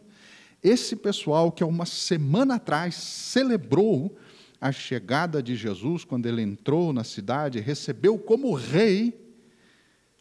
Esse 0.63 0.95
pessoal 0.95 1.51
que 1.51 1.63
há 1.63 1.67
uma 1.67 1.87
semana 1.87 2.57
atrás 2.57 2.97
celebrou 2.97 4.15
a 4.61 4.71
chegada 4.71 5.43
de 5.43 5.57
Jesus, 5.57 6.05
quando 6.05 6.27
ele 6.27 6.43
entrou 6.43 6.93
na 6.93 7.03
cidade, 7.03 7.61
recebeu 7.61 8.19
como 8.19 8.53
rei, 8.53 9.19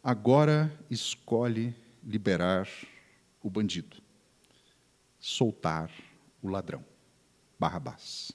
agora 0.01 0.71
escolhe 0.89 1.75
liberar 2.01 2.69
o 3.43 3.49
bandido, 3.49 3.97
soltar 5.19 5.91
o 6.41 6.47
ladrão, 6.47 6.85
Barrabás. 7.59 8.31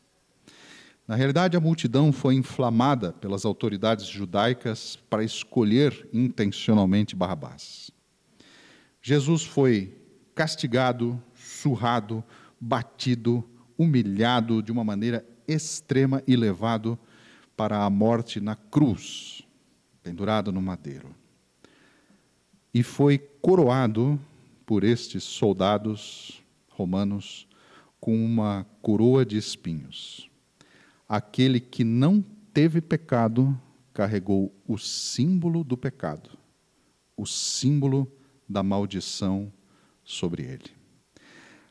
Na 1.06 1.16
realidade, 1.16 1.56
a 1.56 1.60
multidão 1.60 2.12
foi 2.12 2.34
inflamada 2.34 3.12
pelas 3.12 3.44
autoridades 3.44 4.06
judaicas 4.06 4.96
para 5.10 5.24
escolher 5.24 6.08
intencionalmente 6.12 7.16
Barrabás. 7.16 7.90
Jesus 9.00 9.42
foi 9.42 9.96
castigado, 10.34 11.20
surrado, 11.34 12.22
batido, 12.60 13.44
humilhado 13.76 14.62
de 14.62 14.70
uma 14.70 14.84
maneira 14.84 15.26
extrema 15.46 16.22
e 16.26 16.36
levado 16.36 16.96
para 17.56 17.84
a 17.84 17.90
morte 17.90 18.40
na 18.40 18.54
cruz, 18.54 19.42
pendurado 20.02 20.52
no 20.52 20.62
madeiro. 20.62 21.14
E 22.72 22.82
foi 22.82 23.18
coroado 23.18 24.18
por 24.64 24.84
estes 24.84 25.24
soldados 25.24 26.42
romanos 26.70 27.46
com 28.00 28.24
uma 28.24 28.64
coroa 28.80 29.26
de 29.26 29.36
espinhos. 29.36 30.31
Aquele 31.12 31.60
que 31.60 31.84
não 31.84 32.24
teve 32.54 32.80
pecado 32.80 33.54
carregou 33.92 34.50
o 34.66 34.78
símbolo 34.78 35.62
do 35.62 35.76
pecado, 35.76 36.38
o 37.14 37.26
símbolo 37.26 38.10
da 38.48 38.62
maldição 38.62 39.52
sobre 40.02 40.42
ele. 40.44 40.70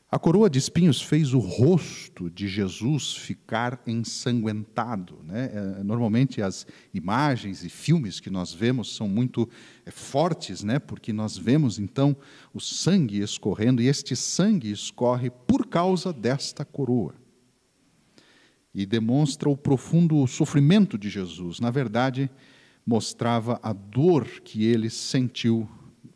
A 0.08 0.16
coroa 0.16 0.48
de 0.48 0.60
espinhos 0.60 1.02
fez 1.02 1.34
o 1.34 1.40
rosto 1.40 2.30
de 2.30 2.46
Jesus 2.46 3.16
ficar 3.16 3.82
ensanguentado. 3.84 5.18
Né? 5.24 5.50
É, 5.52 5.82
normalmente 5.82 6.40
as 6.40 6.64
imagens 6.94 7.64
e 7.64 7.68
filmes 7.68 8.20
que 8.20 8.30
nós 8.30 8.54
vemos 8.54 8.94
são 8.94 9.08
muito 9.08 9.50
é, 9.84 9.90
fortes, 9.90 10.62
né? 10.62 10.78
porque 10.78 11.12
nós 11.12 11.36
vemos 11.36 11.80
então 11.80 12.16
o 12.54 12.60
sangue 12.60 13.18
escorrendo, 13.18 13.82
e 13.82 13.88
este 13.88 14.14
sangue 14.14 14.70
escorre 14.70 15.30
por 15.30 15.66
causa 15.66 16.12
desta 16.12 16.64
coroa. 16.64 17.20
E 18.74 18.86
demonstra 18.86 19.48
o 19.48 19.56
profundo 19.56 20.26
sofrimento 20.26 20.96
de 20.96 21.10
Jesus. 21.10 21.60
Na 21.60 21.70
verdade, 21.70 22.30
mostrava 22.86 23.60
a 23.62 23.72
dor 23.72 24.26
que 24.42 24.64
ele 24.64 24.88
sentiu 24.88 25.68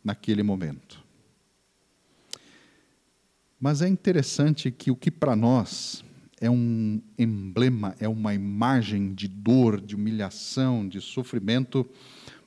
naquele 0.03 0.43
momento. 0.43 1.03
Mas 3.59 3.81
é 3.81 3.87
interessante 3.87 4.71
que 4.71 4.91
o 4.91 4.95
que 4.95 5.09
para 5.09 5.35
nós 5.35 6.03
é 6.39 6.49
um 6.49 7.01
emblema, 7.17 7.95
é 7.99 8.07
uma 8.07 8.33
imagem 8.33 9.13
de 9.13 9.27
dor, 9.27 9.81
de 9.81 9.95
humilhação, 9.95 10.87
de 10.87 11.01
sofrimento, 11.01 11.87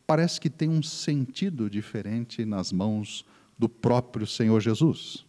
parece 0.07 0.41
que 0.41 0.49
tem 0.49 0.69
um 0.69 0.83
sentido 0.83 1.69
diferente 1.69 2.45
nas 2.45 2.73
mãos 2.73 3.25
do 3.59 3.69
próprio 3.69 4.27
Senhor 4.27 4.61
Jesus. 4.61 5.25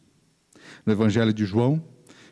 No 0.86 0.94
Evangelho 0.94 1.34
de 1.34 1.46
João, 1.46 1.84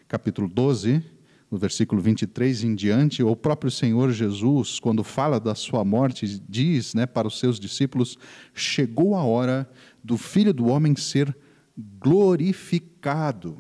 capítulo 0.08 0.48
12, 0.48 1.04
no 1.50 1.58
versículo 1.58 2.02
23 2.02 2.64
em 2.64 2.76
diante, 2.76 3.24
o 3.24 3.36
próprio 3.36 3.72
Senhor 3.72 4.12
Jesus, 4.12 4.80
quando 4.80 5.04
fala 5.04 5.40
da 5.40 5.56
sua 5.56 5.84
morte, 5.84 6.42
diz 6.48 6.94
né, 6.94 7.06
para 7.06 7.28
os 7.28 7.40
seus 7.40 7.60
discípulos: 7.60 8.18
chegou 8.54 9.16
a 9.16 9.24
hora 9.24 9.70
do 10.04 10.18
filho 10.18 10.54
do 10.54 10.68
homem 10.68 10.96
ser 10.96 11.36
glorificado. 11.76 13.58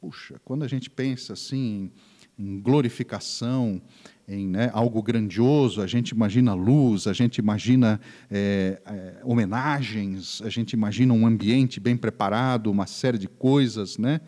Puxa, 0.00 0.40
quando 0.44 0.64
a 0.64 0.68
gente 0.68 0.90
pensa 0.90 1.32
assim 1.32 1.90
em 2.38 2.60
glorificação, 2.60 3.80
em 4.26 4.48
né, 4.48 4.70
algo 4.72 5.02
grandioso, 5.02 5.80
a 5.80 5.86
gente 5.86 6.10
imagina 6.10 6.52
luz, 6.52 7.06
a 7.06 7.12
gente 7.12 7.38
imagina 7.38 8.00
é, 8.30 8.82
é, 8.84 9.20
homenagens, 9.22 10.42
a 10.42 10.48
gente 10.48 10.72
imagina 10.72 11.14
um 11.14 11.26
ambiente 11.26 11.78
bem 11.78 11.96
preparado, 11.96 12.70
uma 12.70 12.86
série 12.86 13.18
de 13.18 13.28
coisas, 13.28 13.96
né? 13.96 14.20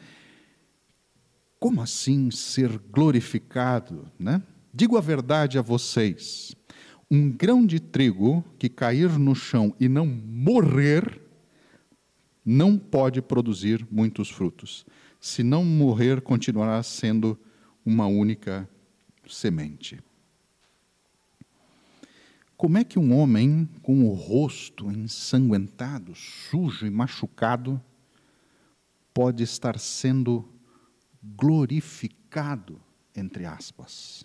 Como 1.58 1.80
assim 1.80 2.30
ser 2.30 2.78
glorificado, 2.78 4.10
né? 4.18 4.42
Digo 4.72 4.96
a 4.96 5.00
verdade 5.00 5.58
a 5.58 5.62
vocês: 5.62 6.54
um 7.10 7.30
grão 7.30 7.64
de 7.64 7.80
trigo 7.80 8.44
que 8.58 8.68
cair 8.68 9.18
no 9.18 9.34
chão 9.34 9.74
e 9.80 9.88
não 9.88 10.06
morrer 10.06 11.22
não 12.44 12.78
pode 12.78 13.20
produzir 13.22 13.86
muitos 13.90 14.30
frutos. 14.30 14.86
Se 15.20 15.42
não 15.42 15.64
morrer, 15.64 16.20
continuará 16.20 16.82
sendo 16.82 17.38
uma 17.84 18.06
única 18.06 18.68
semente. 19.26 19.98
Como 22.56 22.78
é 22.78 22.84
que 22.84 22.98
um 22.98 23.14
homem 23.14 23.68
com 23.82 24.04
o 24.06 24.14
rosto 24.14 24.90
ensanguentado, 24.90 26.14
sujo 26.14 26.86
e 26.86 26.90
machucado 26.90 27.80
pode 29.12 29.42
estar 29.42 29.78
sendo 29.78 30.48
glorificado, 31.34 32.80
entre 33.14 33.44
aspas? 33.44 34.24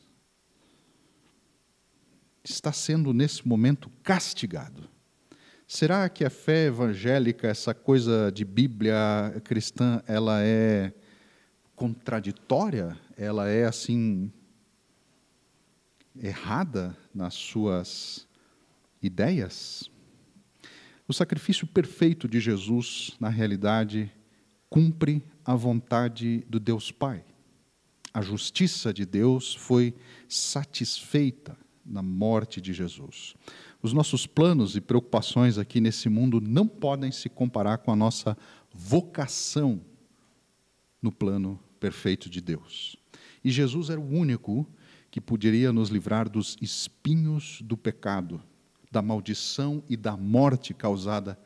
Está 2.44 2.72
sendo 2.72 3.14
nesse 3.14 3.48
momento 3.48 3.90
castigado. 4.04 4.90
Será 5.68 6.10
que 6.10 6.26
a 6.26 6.30
fé 6.30 6.66
evangélica, 6.66 7.48
essa 7.48 7.74
coisa 7.74 8.30
de 8.32 8.44
Bíblia 8.44 9.42
cristã, 9.44 10.04
ela 10.06 10.42
é 10.44 10.94
contraditória, 11.76 12.98
ela 13.16 13.48
é 13.48 13.66
assim 13.66 14.32
errada 16.22 16.98
nas 17.14 17.34
suas 17.34 18.28
ideias. 19.02 19.90
O 21.08 21.14
sacrifício 21.14 21.66
perfeito 21.66 22.28
de 22.28 22.40
Jesus, 22.40 23.16
na 23.20 23.30
realidade, 23.30 24.12
cumpre 24.72 25.22
a 25.44 25.54
vontade 25.54 26.46
do 26.48 26.58
Deus 26.58 26.94
Pai. 26.94 27.26
A 28.14 28.22
justiça 28.22 28.94
de 28.94 29.06
Deus 29.06 29.54
foi 29.54 29.94
satisfeita 30.30 31.58
na 31.86 32.02
morte 32.02 32.62
de 32.62 32.72
Jesus. 32.72 33.36
Os 33.82 33.92
nossos 33.92 34.26
planos 34.26 34.78
e 34.78 34.82
preocupações 34.82 35.58
aqui 35.58 35.82
nesse 35.82 36.08
mundo 36.08 36.40
não 36.40 36.66
podem 36.66 37.12
se 37.12 37.28
comparar 37.28 37.80
com 37.80 37.92
a 37.92 37.96
nossa 37.98 38.38
vocação 38.74 39.82
no 41.02 41.12
plano 41.12 41.60
perfeito 41.78 42.30
de 42.30 42.40
Deus. 42.40 42.96
E 43.44 43.52
Jesus 43.52 43.90
era 43.90 44.00
o 44.00 44.10
único 44.10 44.66
que 45.10 45.20
poderia 45.20 45.74
nos 45.74 45.90
livrar 45.90 46.30
dos 46.30 46.56
espinhos 46.62 47.62
do 47.62 47.76
pecado, 47.76 48.42
da 48.90 49.02
maldição 49.02 49.84
e 49.90 49.98
da 49.98 50.16
morte 50.16 50.74
causada 50.74 51.38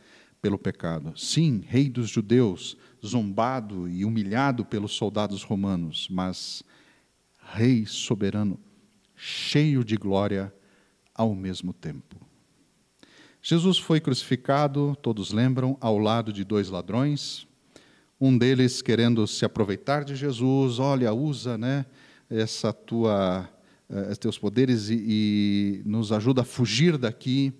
pelo 0.46 0.60
pecado. 0.60 1.12
Sim, 1.18 1.64
rei 1.66 1.90
dos 1.90 2.08
judeus, 2.08 2.78
zombado 3.04 3.90
e 3.90 4.06
humilhado 4.06 4.64
pelos 4.64 4.92
soldados 4.92 5.42
romanos, 5.42 6.08
mas 6.08 6.62
rei 7.54 7.88
soberano, 7.88 8.60
cheio 9.16 9.84
de 9.84 9.98
glória 9.98 10.54
ao 11.16 11.34
mesmo 11.34 11.74
tempo. 11.74 12.16
Jesus 13.42 13.80
foi 13.80 14.00
crucificado, 14.00 14.96
todos 15.02 15.32
lembram, 15.32 15.80
ao 15.82 15.98
lado 15.98 16.32
de 16.32 16.44
dois 16.44 16.70
ladrões, 16.70 17.48
um 18.22 18.38
deles 18.38 18.84
querendo 18.84 19.26
se 19.26 19.46
aproveitar 19.46 20.06
de 20.06 20.16
Jesus, 20.16 20.78
olha, 20.78 21.12
usa, 21.12 21.58
né, 21.58 21.88
essa 22.30 22.72
tua 22.72 23.50
uh, 23.90 24.16
teus 24.18 24.38
poderes 24.38 24.90
e, 24.92 25.04
e 25.08 25.82
nos 25.88 26.12
ajuda 26.12 26.42
a 26.42 26.46
fugir 26.46 27.00
daqui, 27.00 27.52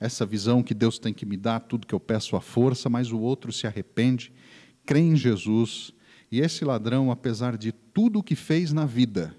essa 0.00 0.24
visão 0.24 0.62
que 0.62 0.74
Deus 0.74 0.98
tem 0.98 1.12
que 1.12 1.26
me 1.26 1.36
dar 1.36 1.60
tudo 1.60 1.86
que 1.86 1.94
eu 1.94 2.00
peço 2.00 2.36
à 2.36 2.40
força, 2.40 2.88
mas 2.88 3.10
o 3.10 3.18
outro 3.18 3.52
se 3.52 3.66
arrepende, 3.66 4.32
crê 4.86 5.00
em 5.00 5.16
Jesus, 5.16 5.92
e 6.30 6.40
esse 6.40 6.64
ladrão, 6.64 7.10
apesar 7.10 7.56
de 7.56 7.72
tudo 7.72 8.20
o 8.20 8.22
que 8.22 8.34
fez 8.34 8.72
na 8.72 8.84
vida, 8.86 9.34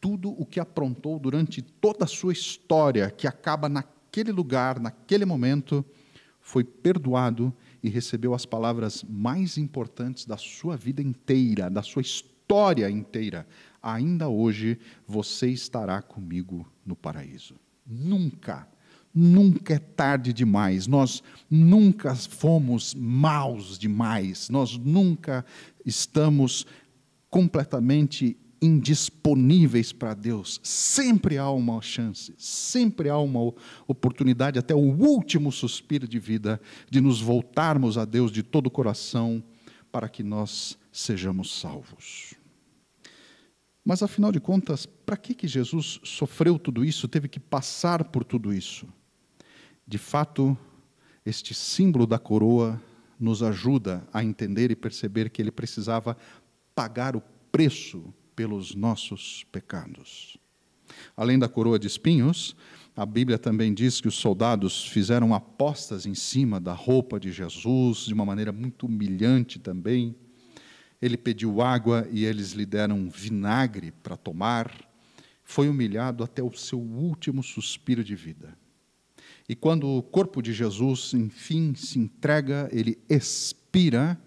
tudo 0.00 0.30
o 0.30 0.46
que 0.46 0.60
aprontou 0.60 1.18
durante 1.18 1.60
toda 1.60 2.04
a 2.04 2.08
sua 2.08 2.32
história, 2.32 3.10
que 3.10 3.26
acaba 3.26 3.68
naquele 3.68 4.32
lugar, 4.32 4.78
naquele 4.80 5.24
momento, 5.24 5.84
foi 6.40 6.64
perdoado 6.64 7.52
e 7.82 7.88
recebeu 7.88 8.32
as 8.32 8.46
palavras 8.46 9.04
mais 9.08 9.58
importantes 9.58 10.24
da 10.24 10.36
sua 10.36 10.76
vida 10.76 11.02
inteira, 11.02 11.68
da 11.68 11.82
sua 11.82 12.02
história 12.02 12.88
inteira 12.88 13.46
ainda 13.82 14.28
hoje 14.28 14.78
você 15.06 15.48
estará 15.48 16.02
comigo 16.02 16.70
no 16.84 16.96
paraíso. 16.96 17.54
Nunca, 17.86 18.68
nunca 19.18 19.74
é 19.74 19.78
tarde 19.78 20.32
demais. 20.32 20.86
Nós 20.86 21.22
nunca 21.50 22.14
fomos 22.14 22.94
maus 22.94 23.76
demais. 23.76 24.48
Nós 24.48 24.78
nunca 24.78 25.44
estamos 25.84 26.64
completamente 27.28 28.36
indisponíveis 28.62 29.92
para 29.92 30.14
Deus. 30.14 30.60
Sempre 30.62 31.36
há 31.36 31.50
uma 31.50 31.82
chance, 31.82 32.32
sempre 32.38 33.08
há 33.08 33.18
uma 33.18 33.52
oportunidade, 33.86 34.58
até 34.58 34.74
o 34.74 34.78
último 34.78 35.50
suspiro 35.50 36.06
de 36.06 36.18
vida, 36.18 36.60
de 36.88 37.00
nos 37.00 37.20
voltarmos 37.20 37.98
a 37.98 38.04
Deus 38.04 38.30
de 38.30 38.42
todo 38.42 38.68
o 38.68 38.70
coração 38.70 39.42
para 39.90 40.08
que 40.08 40.22
nós 40.22 40.78
sejamos 40.92 41.58
salvos. 41.58 42.34
Mas 43.84 44.02
afinal 44.02 44.30
de 44.30 44.40
contas, 44.40 44.86
para 44.86 45.16
que, 45.16 45.34
que 45.34 45.48
Jesus 45.48 45.98
sofreu 46.04 46.58
tudo 46.58 46.84
isso, 46.84 47.08
teve 47.08 47.26
que 47.26 47.40
passar 47.40 48.04
por 48.04 48.22
tudo 48.22 48.52
isso? 48.52 48.86
De 49.88 49.96
fato, 49.96 50.54
este 51.24 51.54
símbolo 51.54 52.06
da 52.06 52.18
coroa 52.18 52.78
nos 53.18 53.42
ajuda 53.42 54.06
a 54.12 54.22
entender 54.22 54.70
e 54.70 54.76
perceber 54.76 55.30
que 55.30 55.40
ele 55.40 55.50
precisava 55.50 56.14
pagar 56.74 57.16
o 57.16 57.22
preço 57.50 58.12
pelos 58.36 58.74
nossos 58.74 59.44
pecados. 59.50 60.36
Além 61.16 61.38
da 61.38 61.48
coroa 61.48 61.78
de 61.78 61.86
espinhos, 61.86 62.54
a 62.94 63.06
Bíblia 63.06 63.38
também 63.38 63.72
diz 63.72 63.98
que 63.98 64.08
os 64.08 64.16
soldados 64.16 64.86
fizeram 64.86 65.34
apostas 65.34 66.04
em 66.04 66.14
cima 66.14 66.60
da 66.60 66.74
roupa 66.74 67.18
de 67.18 67.32
Jesus, 67.32 68.00
de 68.00 68.12
uma 68.12 68.26
maneira 68.26 68.52
muito 68.52 68.84
humilhante 68.84 69.58
também. 69.58 70.14
Ele 71.00 71.16
pediu 71.16 71.62
água 71.62 72.06
e 72.12 72.26
eles 72.26 72.52
lhe 72.52 72.66
deram 72.66 73.08
vinagre 73.08 73.90
para 73.90 74.18
tomar. 74.18 74.70
Foi 75.42 75.66
humilhado 75.66 76.22
até 76.22 76.42
o 76.42 76.52
seu 76.52 76.78
último 76.78 77.42
suspiro 77.42 78.04
de 78.04 78.14
vida. 78.14 78.54
E 79.48 79.56
quando 79.56 79.88
o 79.88 80.02
corpo 80.02 80.42
de 80.42 80.52
Jesus, 80.52 81.14
enfim, 81.14 81.74
se 81.74 81.98
entrega, 81.98 82.68
ele 82.70 82.98
expira 83.08 84.20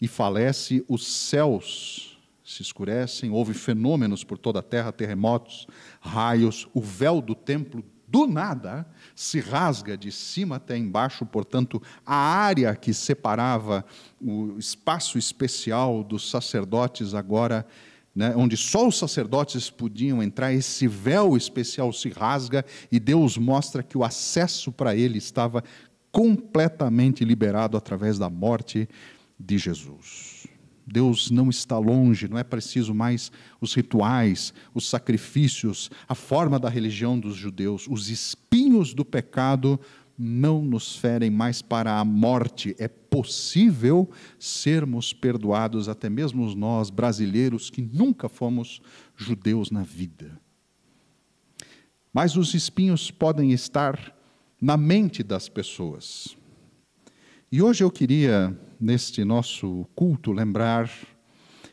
e 0.00 0.08
falece, 0.08 0.82
os 0.88 1.06
céus 1.06 2.18
se 2.42 2.62
escurecem, 2.62 3.30
houve 3.30 3.52
fenômenos 3.52 4.24
por 4.24 4.38
toda 4.38 4.60
a 4.60 4.62
terra, 4.62 4.92
terremotos, 4.92 5.66
raios, 6.00 6.68
o 6.72 6.80
véu 6.80 7.20
do 7.20 7.34
templo 7.34 7.84
do 8.06 8.26
nada, 8.26 8.86
se 9.14 9.40
rasga 9.40 9.96
de 9.96 10.12
cima 10.12 10.56
até 10.56 10.76
embaixo, 10.76 11.26
portanto, 11.26 11.82
a 12.06 12.14
área 12.14 12.74
que 12.76 12.94
separava 12.94 13.84
o 14.20 14.56
espaço 14.58 15.18
especial 15.18 16.04
dos 16.04 16.30
sacerdotes 16.30 17.12
agora. 17.12 17.66
Né, 18.14 18.32
onde 18.36 18.56
só 18.56 18.86
os 18.86 18.96
sacerdotes 18.96 19.70
podiam 19.70 20.22
entrar, 20.22 20.52
esse 20.52 20.86
véu 20.86 21.36
especial 21.36 21.92
se 21.92 22.08
rasga 22.10 22.64
e 22.90 23.00
Deus 23.00 23.36
mostra 23.36 23.82
que 23.82 23.98
o 23.98 24.04
acesso 24.04 24.70
para 24.70 24.94
ele 24.94 25.18
estava 25.18 25.64
completamente 26.12 27.24
liberado 27.24 27.76
através 27.76 28.16
da 28.16 28.30
morte 28.30 28.88
de 29.36 29.58
Jesus. 29.58 30.46
Deus 30.86 31.30
não 31.30 31.48
está 31.48 31.78
longe, 31.78 32.28
não 32.28 32.38
é 32.38 32.44
preciso 32.44 32.94
mais 32.94 33.32
os 33.60 33.74
rituais, 33.74 34.52
os 34.72 34.88
sacrifícios, 34.88 35.90
a 36.06 36.14
forma 36.14 36.58
da 36.58 36.68
religião 36.68 37.18
dos 37.18 37.34
judeus. 37.34 37.86
Os 37.88 38.10
espinhos 38.10 38.92
do 38.92 39.04
pecado 39.04 39.80
não 40.16 40.62
nos 40.62 40.96
ferem 40.96 41.30
mais 41.30 41.60
para 41.60 41.98
a 41.98 42.04
morte. 42.04 42.74
É 42.78 42.88
possível 42.88 44.10
sermos 44.38 45.12
perdoados, 45.12 45.88
até 45.88 46.08
mesmo 46.08 46.54
nós, 46.54 46.90
brasileiros, 46.90 47.70
que 47.70 47.82
nunca 47.82 48.28
fomos 48.28 48.80
judeus 49.16 49.70
na 49.70 49.82
vida. 49.82 50.38
Mas 52.12 52.36
os 52.36 52.54
espinhos 52.54 53.10
podem 53.10 53.52
estar 53.52 54.14
na 54.60 54.76
mente 54.76 55.22
das 55.22 55.48
pessoas. 55.48 56.36
E 57.50 57.60
hoje 57.60 57.82
eu 57.82 57.90
queria 57.90 58.56
neste 58.80 59.24
nosso 59.24 59.86
culto, 59.94 60.32
lembrar 60.32 60.90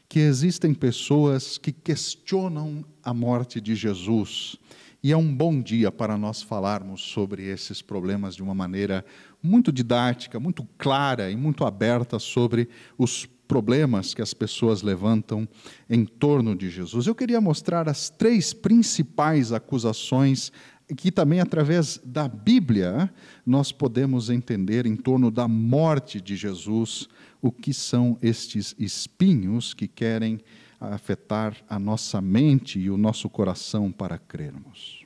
que 0.08 0.20
existem 0.20 0.74
pessoas 0.74 1.58
que 1.58 1.72
questionam 1.72 2.86
a 3.04 3.14
morte 3.14 3.60
de 3.60 3.76
Jesus. 3.76 4.58
E 5.04 5.12
é 5.12 5.18
um 5.18 5.36
bom 5.36 5.60
dia 5.60 5.92
para 5.92 6.16
nós 6.16 6.44
falarmos 6.44 7.02
sobre 7.02 7.44
esses 7.48 7.82
problemas 7.82 8.36
de 8.36 8.44
uma 8.44 8.54
maneira 8.54 9.04
muito 9.42 9.72
didática, 9.72 10.40
muito 10.40 10.64
clara 10.78 11.32
e 11.32 11.36
muito 11.36 11.66
aberta 11.66 12.20
sobre 12.20 12.70
os 13.00 13.26
problemas 13.48 14.14
que 14.14 14.22
as 14.22 14.32
pessoas 14.32 14.84
levantam 14.84 15.50
em 15.90 16.06
torno 16.06 16.56
de 16.56 16.70
Jesus. 16.70 17.08
Eu 17.08 17.16
queria 17.16 17.42
mostrar 17.42 17.90
as 17.90 18.12
três 18.12 18.54
principais 18.54 19.52
acusações 19.52 20.52
que 20.96 21.12
também 21.12 21.40
através 21.40 22.00
da 22.06 22.28
Bíblia 22.28 23.12
nós 23.44 23.72
podemos 23.72 24.30
entender 24.30 24.86
em 24.86 24.96
torno 24.96 25.32
da 25.32 25.48
morte 25.48 26.22
de 26.22 26.36
Jesus 26.36 27.10
o 27.42 27.52
que 27.52 27.74
são 27.74 28.20
estes 28.22 28.76
espinhos 28.78 29.74
que 29.74 29.88
querem 29.88 30.40
afetar 30.90 31.56
a 31.70 31.78
nossa 31.78 32.20
mente 32.20 32.80
e 32.80 32.90
o 32.90 32.98
nosso 32.98 33.30
coração 33.30 33.92
para 33.92 34.18
crermos. 34.18 35.06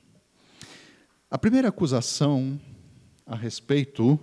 A 1.30 1.36
primeira 1.36 1.68
acusação 1.68 2.58
a 3.26 3.36
respeito 3.36 4.18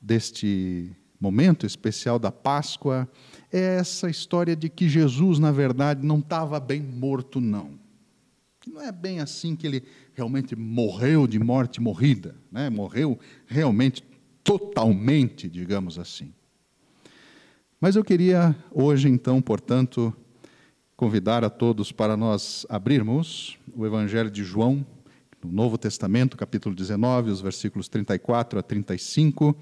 deste 0.00 0.94
momento 1.20 1.66
especial 1.66 2.18
da 2.18 2.30
Páscoa 2.30 3.08
é 3.50 3.78
essa 3.78 4.08
história 4.08 4.54
de 4.54 4.68
que 4.68 4.88
Jesus, 4.88 5.38
na 5.38 5.50
verdade, 5.50 6.06
não 6.06 6.18
estava 6.18 6.60
bem 6.60 6.80
morto, 6.80 7.40
não. 7.40 7.80
Não 8.66 8.80
é 8.80 8.92
bem 8.92 9.18
assim 9.18 9.56
que 9.56 9.66
ele 9.66 9.82
realmente 10.14 10.54
morreu 10.54 11.26
de 11.26 11.38
morte 11.38 11.80
morrida, 11.80 12.36
né? 12.50 12.70
morreu 12.70 13.18
realmente 13.46 14.04
totalmente, 14.44 15.48
digamos 15.48 15.98
assim. 15.98 16.32
Mas 17.80 17.96
eu 17.96 18.04
queria 18.04 18.54
hoje, 18.70 19.08
então, 19.08 19.42
portanto, 19.42 20.14
convidar 21.02 21.42
a 21.42 21.50
todos 21.50 21.90
para 21.90 22.16
nós 22.16 22.64
abrirmos 22.68 23.58
o 23.74 23.84
Evangelho 23.84 24.30
de 24.30 24.44
João, 24.44 24.86
no 25.42 25.50
Novo 25.50 25.76
Testamento, 25.76 26.36
capítulo 26.36 26.76
19, 26.76 27.28
os 27.28 27.40
versículos 27.40 27.88
34 27.88 28.60
a 28.60 28.62
35. 28.62 29.56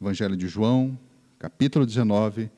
Evangelho 0.00 0.36
de 0.36 0.46
João, 0.46 0.96
capítulo 1.40 1.84
19, 1.84 2.48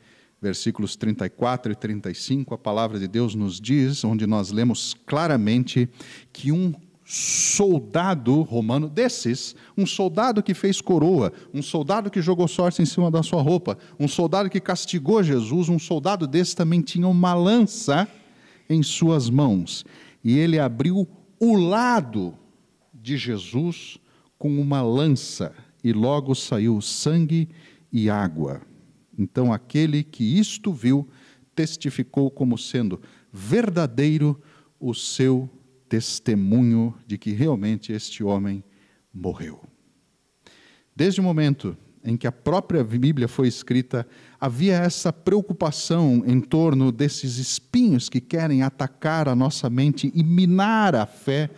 versículos 0.43 0.95
34 0.95 1.73
e 1.73 1.75
35, 1.75 2.53
a 2.53 2.59
palavra 2.59 2.99
de 2.99 3.09
Deus 3.09 3.35
nos 3.35 3.59
diz, 3.59 4.05
onde 4.05 4.27
nós 4.27 4.51
lemos 4.51 4.93
claramente 5.07 5.89
que 6.35 6.53
um 6.53 6.75
soldado 7.05 8.41
romano 8.43 8.89
desses, 8.89 9.55
um 9.77 9.85
soldado 9.85 10.43
que 10.43 10.55
fez 10.55 10.81
coroa, 10.81 11.33
um 11.53 11.61
soldado 11.61 12.11
que 12.11 12.23
jogou 12.23 12.49
sorte 12.49 12.81
em 12.81 12.87
cima 12.87 13.11
da 13.11 13.23
sua 13.23 13.43
roupa, 13.43 13.77
um 14.01 14.09
soldado 14.09 14.49
que 14.49 14.61
castigou 14.61 15.23
Jesus, 15.23 15.69
um 15.69 15.79
soldado 15.79 16.27
desse 16.27 16.57
também 16.57 16.81
tinha 16.81 17.07
uma 17.07 17.35
lança 17.35 18.09
em 18.69 18.83
suas 18.83 19.29
mãos. 19.29 19.85
E 20.23 20.39
ele 20.39 20.59
abriu 20.59 21.07
o 21.39 21.57
lado 21.57 22.35
de 22.93 23.19
Jesus 23.19 23.99
com 24.39 24.59
uma 24.59 24.81
lança, 24.81 25.53
e 25.83 25.93
logo 25.93 26.35
saiu 26.35 26.81
sangue 26.81 27.49
e 27.93 28.09
água. 28.09 28.63
Então 29.19 29.53
aquele 29.53 30.03
que 30.03 30.39
isto 30.39 30.73
viu 30.73 31.07
testificou 31.55 32.31
como 32.31 32.57
sendo 32.57 33.01
verdadeiro 33.31 34.41
o 34.81 34.95
seu 34.95 35.49
testemunho 35.95 36.93
de 37.07 37.17
que 37.17 37.31
realmente 37.31 37.93
este 37.93 38.25
homem 38.25 38.65
morreu. 39.15 39.63
Desde 40.97 41.21
o 41.21 41.23
momento 41.23 41.77
em 42.05 42.17
que 42.17 42.27
a 42.27 42.33
própria 42.33 42.83
Bíblia 42.83 43.29
foi 43.29 43.47
escrita, 43.47 44.05
havia 44.41 44.75
essa 44.75 45.13
preocupação 45.13 46.25
em 46.27 46.41
torno 46.41 46.91
desses 46.91 47.39
espinhos 47.39 48.09
que 48.09 48.21
querem 48.21 48.65
atacar 48.65 49.29
a 49.29 49.37
nossa 49.37 49.71
mente 49.71 50.11
e 50.13 50.25
minar 50.25 50.97
a 50.97 51.07
fé, 51.07 51.49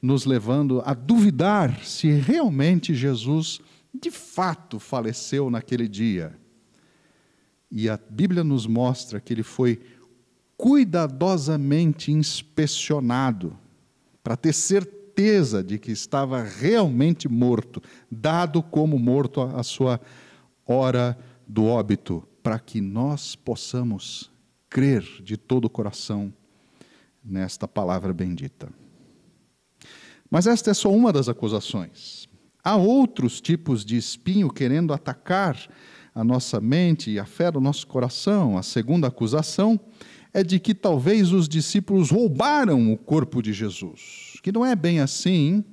nos 0.00 0.24
levando 0.24 0.80
a 0.86 0.94
duvidar 0.94 1.84
se 1.84 2.12
realmente 2.12 2.94
Jesus 2.94 3.60
de 3.92 4.12
fato 4.12 4.78
faleceu 4.78 5.50
naquele 5.50 5.88
dia. 5.88 6.38
E 7.68 7.88
a 7.88 7.98
Bíblia 8.08 8.44
nos 8.44 8.68
mostra 8.68 9.20
que 9.20 9.32
ele 9.32 9.42
foi 9.42 9.80
cuidadosamente 10.56 12.12
inspecionado 12.12 13.58
para 14.22 14.36
ter 14.36 14.52
certeza 14.52 15.62
de 15.62 15.78
que 15.78 15.90
estava 15.90 16.42
realmente 16.42 17.28
morto, 17.28 17.82
dado 18.10 18.62
como 18.62 18.98
morto 18.98 19.42
a 19.42 19.62
sua 19.62 20.00
hora 20.66 21.18
do 21.46 21.64
óbito, 21.64 22.26
para 22.42 22.58
que 22.58 22.80
nós 22.80 23.34
possamos 23.34 24.30
crer 24.68 25.02
de 25.22 25.36
todo 25.36 25.64
o 25.66 25.70
coração 25.70 26.32
nesta 27.24 27.66
palavra 27.66 28.12
bendita. 28.14 28.68
Mas 30.30 30.46
esta 30.46 30.70
é 30.70 30.74
só 30.74 30.92
uma 30.92 31.12
das 31.12 31.28
acusações. 31.28 32.28
Há 32.62 32.76
outros 32.76 33.40
tipos 33.40 33.84
de 33.84 33.96
espinho 33.96 34.48
querendo 34.48 34.92
atacar 34.92 35.56
a 36.14 36.22
nossa 36.22 36.60
mente 36.60 37.10
e 37.10 37.18
a 37.18 37.24
fé 37.24 37.50
do 37.50 37.60
nosso 37.60 37.86
coração. 37.86 38.56
A 38.56 38.62
segunda 38.62 39.08
acusação 39.08 39.78
é 40.32 40.42
de 40.42 40.58
que 40.60 40.74
talvez 40.74 41.32
os 41.32 41.48
discípulos 41.48 42.10
roubaram 42.10 42.92
o 42.92 42.96
corpo 42.96 43.42
de 43.42 43.52
Jesus. 43.52 44.38
Que 44.42 44.52
não 44.52 44.64
é 44.64 44.76
bem 44.76 45.00
assim, 45.00 45.64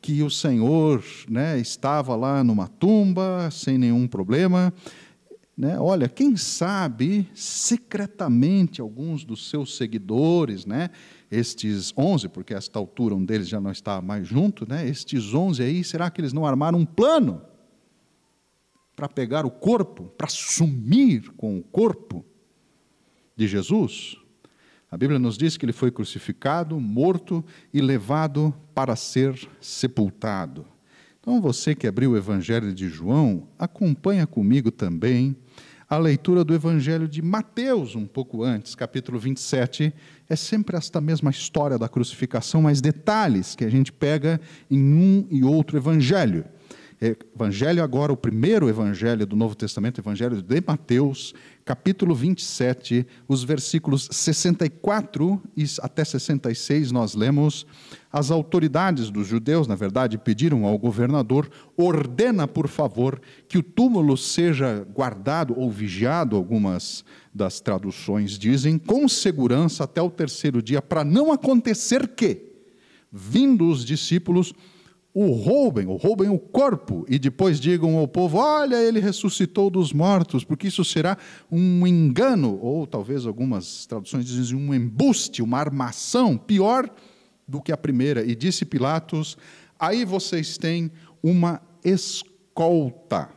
que 0.00 0.22
o 0.22 0.30
Senhor 0.30 1.04
né, 1.28 1.58
estava 1.58 2.16
lá 2.16 2.42
numa 2.42 2.68
tumba 2.68 3.48
sem 3.50 3.76
nenhum 3.76 4.06
problema. 4.06 4.72
Né? 5.56 5.78
Olha, 5.78 6.08
quem 6.08 6.36
sabe 6.36 7.28
secretamente 7.34 8.80
alguns 8.80 9.24
dos 9.24 9.48
seus 9.48 9.76
seguidores, 9.76 10.66
né, 10.66 10.90
estes 11.30 11.92
onze, 11.96 12.28
porque 12.28 12.54
a 12.54 12.58
esta 12.58 12.78
altura 12.78 13.14
um 13.14 13.24
deles 13.24 13.48
já 13.48 13.60
não 13.60 13.70
está 13.70 14.00
mais 14.02 14.26
junto, 14.28 14.68
né, 14.68 14.86
estes 14.86 15.32
onze 15.34 15.62
aí, 15.62 15.82
será 15.82 16.10
que 16.10 16.20
eles 16.20 16.32
não 16.32 16.46
armaram 16.46 16.78
um 16.78 16.86
plano 16.86 17.42
para 18.94 19.08
pegar 19.08 19.44
o 19.44 19.50
corpo, 19.50 20.04
para 20.16 20.28
sumir 20.28 21.30
com 21.36 21.58
o 21.58 21.62
corpo? 21.62 22.24
De 23.36 23.46
Jesus, 23.46 24.16
a 24.90 24.96
Bíblia 24.96 25.18
nos 25.18 25.36
diz 25.36 25.56
que 25.56 25.66
ele 25.66 25.72
foi 25.72 25.90
crucificado, 25.90 26.80
morto 26.80 27.44
e 27.72 27.80
levado 27.80 28.54
para 28.74 28.96
ser 28.96 29.36
sepultado. 29.60 30.64
Então, 31.20 31.40
você 31.40 31.74
que 31.74 31.86
abriu 31.86 32.12
o 32.12 32.16
Evangelho 32.16 32.72
de 32.72 32.88
João, 32.88 33.48
acompanha 33.58 34.26
comigo 34.26 34.70
também 34.70 35.36
a 35.88 35.98
leitura 35.98 36.44
do 36.44 36.54
Evangelho 36.54 37.06
de 37.06 37.20
Mateus, 37.20 37.94
um 37.94 38.06
pouco 38.06 38.42
antes, 38.42 38.74
capítulo 38.74 39.18
27. 39.18 39.92
É 40.28 40.34
sempre 40.34 40.76
esta 40.76 41.00
mesma 41.00 41.30
história 41.30 41.78
da 41.78 41.88
crucificação, 41.88 42.62
mas 42.62 42.80
detalhes 42.80 43.54
que 43.54 43.64
a 43.64 43.70
gente 43.70 43.92
pega 43.92 44.40
em 44.70 44.80
um 44.80 45.26
e 45.30 45.44
outro 45.44 45.76
Evangelho. 45.76 46.44
Evangelho 46.98 47.84
agora, 47.84 48.10
o 48.10 48.16
primeiro 48.16 48.70
evangelho 48.70 49.26
do 49.26 49.36
Novo 49.36 49.54
Testamento, 49.54 50.00
evangelho 50.00 50.40
de 50.40 50.62
Mateus, 50.66 51.34
capítulo 51.62 52.14
27, 52.14 53.06
os 53.28 53.44
versículos 53.44 54.08
64 54.10 55.42
até 55.82 56.02
66, 56.02 56.90
nós 56.92 57.14
lemos: 57.14 57.66
As 58.10 58.30
autoridades 58.30 59.10
dos 59.10 59.26
judeus, 59.26 59.66
na 59.66 59.74
verdade, 59.74 60.16
pediram 60.16 60.64
ao 60.64 60.78
governador: 60.78 61.50
ordena, 61.76 62.48
por 62.48 62.66
favor, 62.66 63.20
que 63.46 63.58
o 63.58 63.62
túmulo 63.62 64.16
seja 64.16 64.82
guardado 64.94 65.52
ou 65.54 65.70
vigiado, 65.70 66.34
algumas 66.34 67.04
das 67.34 67.60
traduções 67.60 68.38
dizem, 68.38 68.78
com 68.78 69.06
segurança 69.06 69.84
até 69.84 70.00
o 70.00 70.08
terceiro 70.08 70.62
dia, 70.62 70.80
para 70.80 71.04
não 71.04 71.30
acontecer 71.30 72.08
que, 72.08 72.40
vindo 73.12 73.68
os 73.68 73.84
discípulos, 73.84 74.54
o 75.18 75.32
roubem, 75.32 75.86
ou 75.86 75.96
roubem 75.96 76.28
o 76.28 76.38
corpo, 76.38 77.06
e 77.08 77.18
depois 77.18 77.58
digam 77.58 77.96
ao 77.96 78.06
povo: 78.06 78.36
olha, 78.36 78.76
ele 78.76 79.00
ressuscitou 79.00 79.70
dos 79.70 79.90
mortos, 79.90 80.44
porque 80.44 80.68
isso 80.68 80.84
será 80.84 81.16
um 81.50 81.86
engano, 81.86 82.58
ou 82.60 82.86
talvez 82.86 83.24
algumas 83.24 83.86
traduções 83.86 84.26
dizem 84.26 84.58
um 84.58 84.74
embuste, 84.74 85.40
uma 85.40 85.56
armação, 85.56 86.36
pior 86.36 86.90
do 87.48 87.62
que 87.62 87.72
a 87.72 87.78
primeira. 87.78 88.26
E 88.26 88.34
disse 88.34 88.66
Pilatos: 88.66 89.38
aí 89.78 90.04
vocês 90.04 90.58
têm 90.58 90.92
uma 91.22 91.62
escolta. 91.82 93.30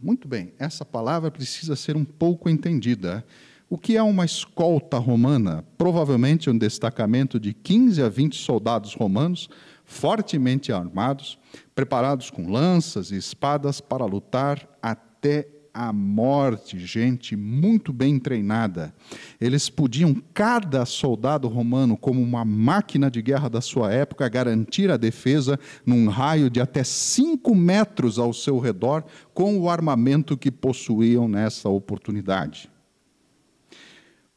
Muito 0.00 0.26
bem, 0.26 0.54
essa 0.58 0.86
palavra 0.86 1.30
precisa 1.30 1.76
ser 1.76 1.98
um 1.98 2.04
pouco 2.04 2.48
entendida. 2.48 3.22
O 3.68 3.76
que 3.76 3.94
é 3.94 4.02
uma 4.02 4.24
escolta 4.24 4.96
romana? 4.96 5.64
Provavelmente 5.76 6.48
um 6.48 6.56
destacamento 6.56 7.38
de 7.38 7.52
15 7.52 8.02
a 8.02 8.08
20 8.08 8.36
soldados 8.36 8.94
romanos 8.94 9.50
fortemente 9.90 10.72
armados, 10.72 11.36
preparados 11.74 12.30
com 12.30 12.48
lanças 12.48 13.10
e 13.10 13.16
espadas 13.16 13.80
para 13.80 14.06
lutar 14.06 14.68
até 14.80 15.48
a 15.74 15.92
morte, 15.92 16.78
gente 16.78 17.34
muito 17.34 17.92
bem 17.92 18.16
treinada. 18.16 18.94
Eles 19.40 19.68
podiam, 19.68 20.14
cada 20.32 20.86
soldado 20.86 21.48
romano, 21.48 21.96
como 21.96 22.22
uma 22.22 22.44
máquina 22.44 23.10
de 23.10 23.20
guerra 23.20 23.50
da 23.50 23.60
sua 23.60 23.92
época, 23.92 24.28
garantir 24.28 24.92
a 24.92 24.96
defesa 24.96 25.58
num 25.84 26.08
raio 26.08 26.48
de 26.48 26.60
até 26.60 26.84
cinco 26.84 27.52
metros 27.52 28.16
ao 28.16 28.32
seu 28.32 28.60
redor, 28.60 29.04
com 29.34 29.58
o 29.58 29.68
armamento 29.68 30.36
que 30.36 30.52
possuíam 30.52 31.26
nessa 31.26 31.68
oportunidade. 31.68 32.70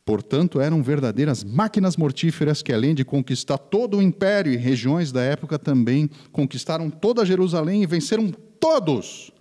Portanto, 0.06 0.60
eram 0.60 0.84
verdadeiras 0.84 1.44
máquinas 1.44 1.96
mortíferas 1.96 2.62
que, 2.62 2.74
além 2.74 2.94
de 2.94 3.06
conquistar 3.06 3.58
todo 3.58 3.98
o 3.98 4.02
império 4.02 4.52
e 4.52 4.58
regiões 4.58 5.14
da 5.14 5.22
época, 5.22 5.58
também 5.58 6.10
conquistaram 6.32 6.90
toda 6.90 7.26
Jerusalém 7.26 7.84
e 7.84 7.88
venceram 7.88 8.30
todos. 8.60 9.32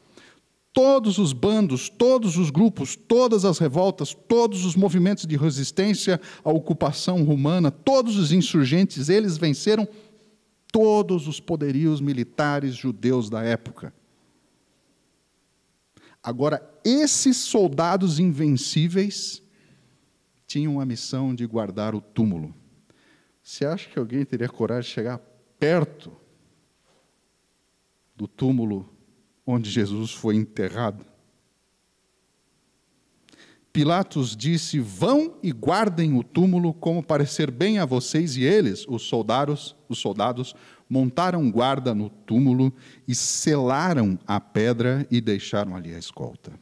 Todos 0.73 1.19
os 1.19 1.33
bandos, 1.33 1.91
todos 1.91 2.39
os 2.39 2.49
grupos, 2.49 2.97
todas 2.97 3.45
as 3.45 3.59
revoltas, 3.59 4.15
todos 4.15 4.65
os 4.65 4.75
movimentos 4.75 5.27
de 5.27 5.37
resistência 5.37 6.21
à 6.45 6.51
ocupação 6.51 7.25
romana, 7.25 7.71
todos 7.71 8.17
os 8.17 8.33
insurgentes, 8.33 9.09
eles 9.09 9.37
venceram 9.37 9.87
todos 10.73 11.29
os 11.29 11.41
poderios 11.41 12.01
militares 12.01 12.75
judeus 12.75 13.29
da 13.29 13.43
época. 13.43 13.93
Agora, 16.23 16.63
esses 16.85 17.37
soldados 17.37 18.19
invencíveis 18.21 19.42
tinham 20.53 20.79
a 20.79 20.85
missão 20.85 21.35
de 21.35 21.47
guardar 21.47 21.95
o 21.95 22.01
túmulo. 22.03 22.55
Você 23.43 23.65
acha 23.65 23.89
que 23.89 23.99
alguém 23.99 24.23
teria 24.23 24.51
coragem 24.51 24.83
de 24.83 24.95
chegar 24.95 25.19
perto 25.59 26.13
do 28.15 28.29
túmulo 28.29 28.87
onde 29.47 29.71
Jesus 29.71 30.13
foi 30.13 30.37
enterrado? 30.37 31.07
Pilatos 33.73 34.37
disse: 34.37 34.79
Vão 34.79 35.39
e 35.43 35.51
guardem 35.51 36.19
o 36.19 36.23
túmulo 36.23 36.75
como 36.75 37.03
parecer 37.03 37.51
bem 37.51 37.79
a 37.79 37.87
vocês. 37.87 38.37
E 38.37 38.43
eles, 38.43 38.85
os 38.87 39.05
soldados, 39.05 39.75
os 39.89 39.99
soldados, 39.99 40.55
montaram 40.87 41.51
guarda 41.51 41.95
no 41.95 42.11
túmulo 42.11 42.71
e 43.09 43.15
selaram 43.15 44.19
a 44.27 44.39
pedra 44.39 45.07
e 45.11 45.19
deixaram 45.19 45.75
ali 45.75 45.95
a 45.95 45.99
escolta. 45.99 46.53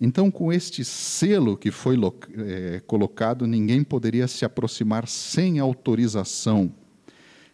Então, 0.00 0.30
com 0.30 0.50
este 0.50 0.82
selo 0.82 1.56
que 1.56 1.70
foi 1.70 1.96
é, 2.38 2.80
colocado, 2.86 3.46
ninguém 3.46 3.84
poderia 3.84 4.26
se 4.26 4.44
aproximar 4.44 5.06
sem 5.06 5.58
autorização. 5.58 6.72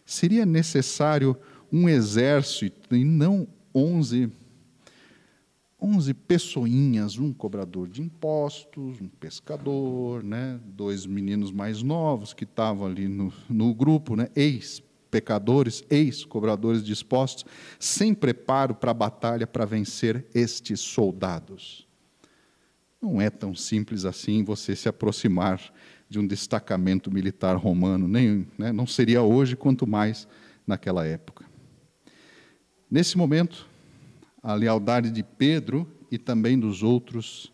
Seria 0.05 0.45
necessário 0.45 1.35
um 1.71 1.89
exército 1.89 2.95
e 2.95 3.03
não 3.03 3.45
onze 3.75 4.31
11 5.79 6.11
pessoinhas, 6.13 7.19
um 7.19 7.31
cobrador 7.31 7.87
de 7.87 8.01
impostos, 8.01 8.99
um 8.99 9.07
pescador, 9.07 10.23
né? 10.23 10.59
dois 10.65 11.05
meninos 11.05 11.51
mais 11.51 11.83
novos 11.83 12.33
que 12.33 12.45
estavam 12.45 12.87
ali 12.87 13.07
no, 13.07 13.31
no 13.47 13.75
grupo, 13.75 14.15
né? 14.15 14.27
ex-pecadores, 14.35 15.83
ex-cobradores 15.87 16.83
de 16.83 16.93
impostos, 16.93 17.45
sem 17.79 18.15
preparo 18.15 18.73
para 18.73 18.89
a 18.89 18.93
batalha 18.93 19.45
para 19.45 19.65
vencer 19.65 20.25
estes 20.33 20.79
soldados. 20.79 21.86
Não 23.01 23.21
é 23.21 23.29
tão 23.29 23.53
simples 23.53 24.05
assim 24.05 24.43
você 24.43 24.75
se 24.75 24.89
aproximar 24.89 25.61
de 26.09 26.19
um 26.19 26.25
destacamento 26.25 27.11
militar 27.11 27.55
romano, 27.55 28.07
nem, 28.07 28.47
né? 28.57 28.71
não 28.71 28.87
seria 28.87 29.21
hoje, 29.21 29.55
quanto 29.55 29.85
mais 29.85 30.27
naquela 30.65 31.05
época. 31.05 31.45
Nesse 32.89 33.17
momento, 33.17 33.67
a 34.41 34.53
lealdade 34.53 35.11
de 35.11 35.21
Pedro 35.21 35.87
e 36.09 36.17
também 36.17 36.57
dos 36.57 36.81
outros 36.83 37.51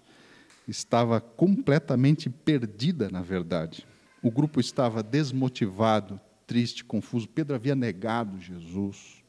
estava 0.67 1.19
completamente 1.19 2.29
perdida, 2.29 3.09
na 3.09 3.21
verdade. 3.21 3.85
O 4.21 4.31
grupo 4.31 4.59
estava 4.59 5.03
desmotivado, 5.03 6.19
triste, 6.45 6.85
confuso. 6.85 7.27
Pedro 7.27 7.55
havia 7.55 7.75
negado 7.75 8.39
Jesus. 8.39 9.23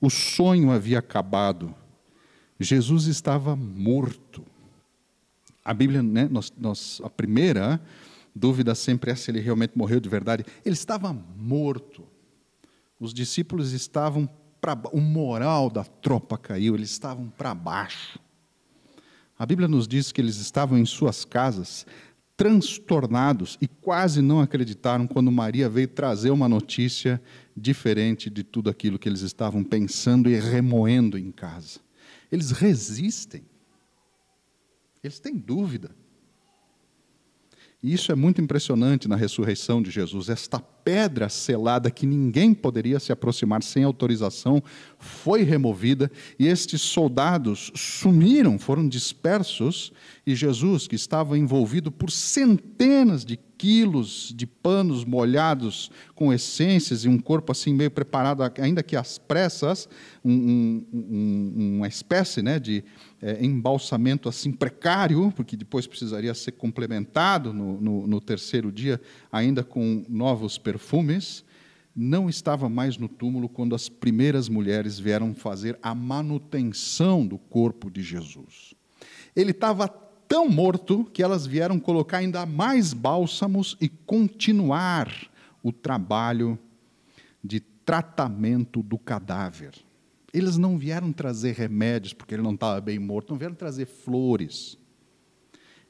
O 0.00 0.08
sonho 0.08 0.70
havia 0.70 0.98
acabado. 0.98 1.74
Jesus 2.58 3.06
estava 3.06 3.56
morto. 3.56 4.44
A 5.64 5.74
Bíblia, 5.74 6.02
né, 6.02 6.28
nós, 6.30 6.52
nós, 6.58 7.00
a 7.04 7.10
primeira 7.10 7.80
dúvida 8.34 8.74
sempre 8.74 9.10
é 9.10 9.14
se 9.14 9.30
ele 9.30 9.40
realmente 9.40 9.76
morreu 9.76 10.00
de 10.00 10.08
verdade. 10.08 10.44
Ele 10.64 10.74
estava 10.74 11.12
morto. 11.12 12.04
Os 12.98 13.12
discípulos 13.12 13.72
estavam 13.72 14.28
pra, 14.60 14.78
o 14.92 15.00
moral 15.00 15.70
da 15.70 15.84
tropa 15.84 16.36
caiu, 16.36 16.74
eles 16.74 16.90
estavam 16.90 17.28
para 17.30 17.54
baixo. 17.54 18.18
A 19.38 19.46
Bíblia 19.46 19.66
nos 19.66 19.88
diz 19.88 20.12
que 20.12 20.20
eles 20.20 20.36
estavam 20.36 20.78
em 20.78 20.84
suas 20.84 21.24
casas, 21.24 21.86
transtornados 22.36 23.58
e 23.60 23.66
quase 23.66 24.22
não 24.22 24.40
acreditaram 24.40 25.06
quando 25.06 25.30
Maria 25.30 25.68
veio 25.68 25.88
trazer 25.88 26.30
uma 26.30 26.48
notícia 26.48 27.20
diferente 27.56 28.30
de 28.30 28.42
tudo 28.42 28.70
aquilo 28.70 28.98
que 28.98 29.08
eles 29.08 29.20
estavam 29.20 29.64
pensando 29.64 30.28
e 30.28 30.38
remoendo 30.38 31.18
em 31.18 31.30
casa. 31.30 31.80
Eles 32.30 32.50
resistem. 32.50 33.42
Eles 35.02 35.18
têm 35.18 35.36
dúvida. 35.36 35.90
E 37.82 37.94
isso 37.94 38.12
é 38.12 38.14
muito 38.14 38.42
impressionante 38.42 39.08
na 39.08 39.16
ressurreição 39.16 39.82
de 39.82 39.90
Jesus. 39.90 40.28
Esta 40.28 40.60
pedra 40.60 41.30
selada 41.30 41.90
que 41.90 42.04
ninguém 42.04 42.52
poderia 42.52 43.00
se 43.00 43.10
aproximar 43.10 43.62
sem 43.62 43.84
autorização 43.84 44.62
foi 44.98 45.44
removida 45.44 46.10
e 46.38 46.46
estes 46.46 46.82
soldados 46.82 47.72
sumiram, 47.74 48.58
foram 48.58 48.86
dispersos, 48.86 49.92
e 50.26 50.34
Jesus, 50.34 50.86
que 50.86 50.94
estava 50.94 51.38
envolvido 51.38 51.90
por 51.90 52.10
centenas 52.10 53.24
de 53.24 53.38
quilos 53.56 54.32
de 54.34 54.46
panos 54.46 55.04
molhados 55.04 55.90
com 56.14 56.32
essências 56.32 57.04
e 57.04 57.08
um 57.08 57.18
corpo 57.18 57.52
assim 57.52 57.74
meio 57.74 57.90
preparado, 57.90 58.42
ainda 58.58 58.82
que 58.82 58.96
às 58.96 59.18
pressas, 59.18 59.88
um, 60.24 60.84
um, 60.92 61.76
uma 61.76 61.88
espécie 61.88 62.42
né, 62.42 62.58
de 62.58 62.84
é, 63.22 63.44
embalsamento 63.44 64.28
assim 64.28 64.52
precário, 64.52 65.32
porque 65.36 65.56
depois 65.56 65.86
precisaria 65.86 66.32
ser 66.34 66.52
complementado 66.52 67.52
no, 67.52 67.80
no, 67.80 68.06
no 68.06 68.20
terceiro 68.20 68.72
dia, 68.72 69.00
ainda 69.30 69.62
com 69.62 70.04
novos 70.08 70.56
perfumes, 70.56 71.44
não 71.94 72.28
estava 72.28 72.68
mais 72.68 72.96
no 72.96 73.08
túmulo 73.08 73.48
quando 73.48 73.74
as 73.74 73.88
primeiras 73.88 74.48
mulheres 74.48 74.98
vieram 74.98 75.34
fazer 75.34 75.78
a 75.82 75.94
manutenção 75.94 77.26
do 77.26 77.36
corpo 77.36 77.90
de 77.90 78.02
Jesus. 78.02 78.74
Ele 79.34 79.50
estava 79.50 79.88
tão 79.88 80.48
morto 80.48 81.04
que 81.12 81.22
elas 81.22 81.46
vieram 81.46 81.78
colocar 81.78 82.18
ainda 82.18 82.46
mais 82.46 82.92
bálsamos 82.92 83.76
e 83.80 83.88
continuar 83.88 85.10
o 85.62 85.72
trabalho 85.72 86.58
de 87.42 87.60
tratamento 87.60 88.82
do 88.82 88.96
cadáver. 88.96 89.72
Eles 90.32 90.56
não 90.56 90.78
vieram 90.78 91.12
trazer 91.12 91.54
remédios 91.54 92.12
porque 92.12 92.34
ele 92.34 92.42
não 92.42 92.54
estava 92.54 92.80
bem 92.80 92.98
morto, 92.98 93.30
não 93.30 93.38
vieram 93.38 93.54
trazer 93.54 93.86
flores. 93.86 94.78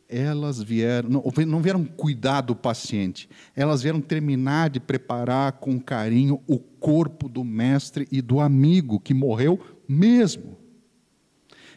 Elas 0.08 0.60
vieram, 0.60 1.08
não, 1.08 1.24
não 1.46 1.62
vieram 1.62 1.84
cuidar 1.84 2.40
do 2.40 2.56
paciente, 2.56 3.28
elas 3.54 3.80
vieram 3.80 4.00
terminar 4.00 4.68
de 4.68 4.80
preparar 4.80 5.52
com 5.52 5.78
carinho 5.78 6.40
o 6.48 6.58
corpo 6.58 7.28
do 7.28 7.44
mestre 7.44 8.08
e 8.10 8.20
do 8.20 8.40
amigo 8.40 8.98
que 8.98 9.14
morreu 9.14 9.60
mesmo. 9.88 10.58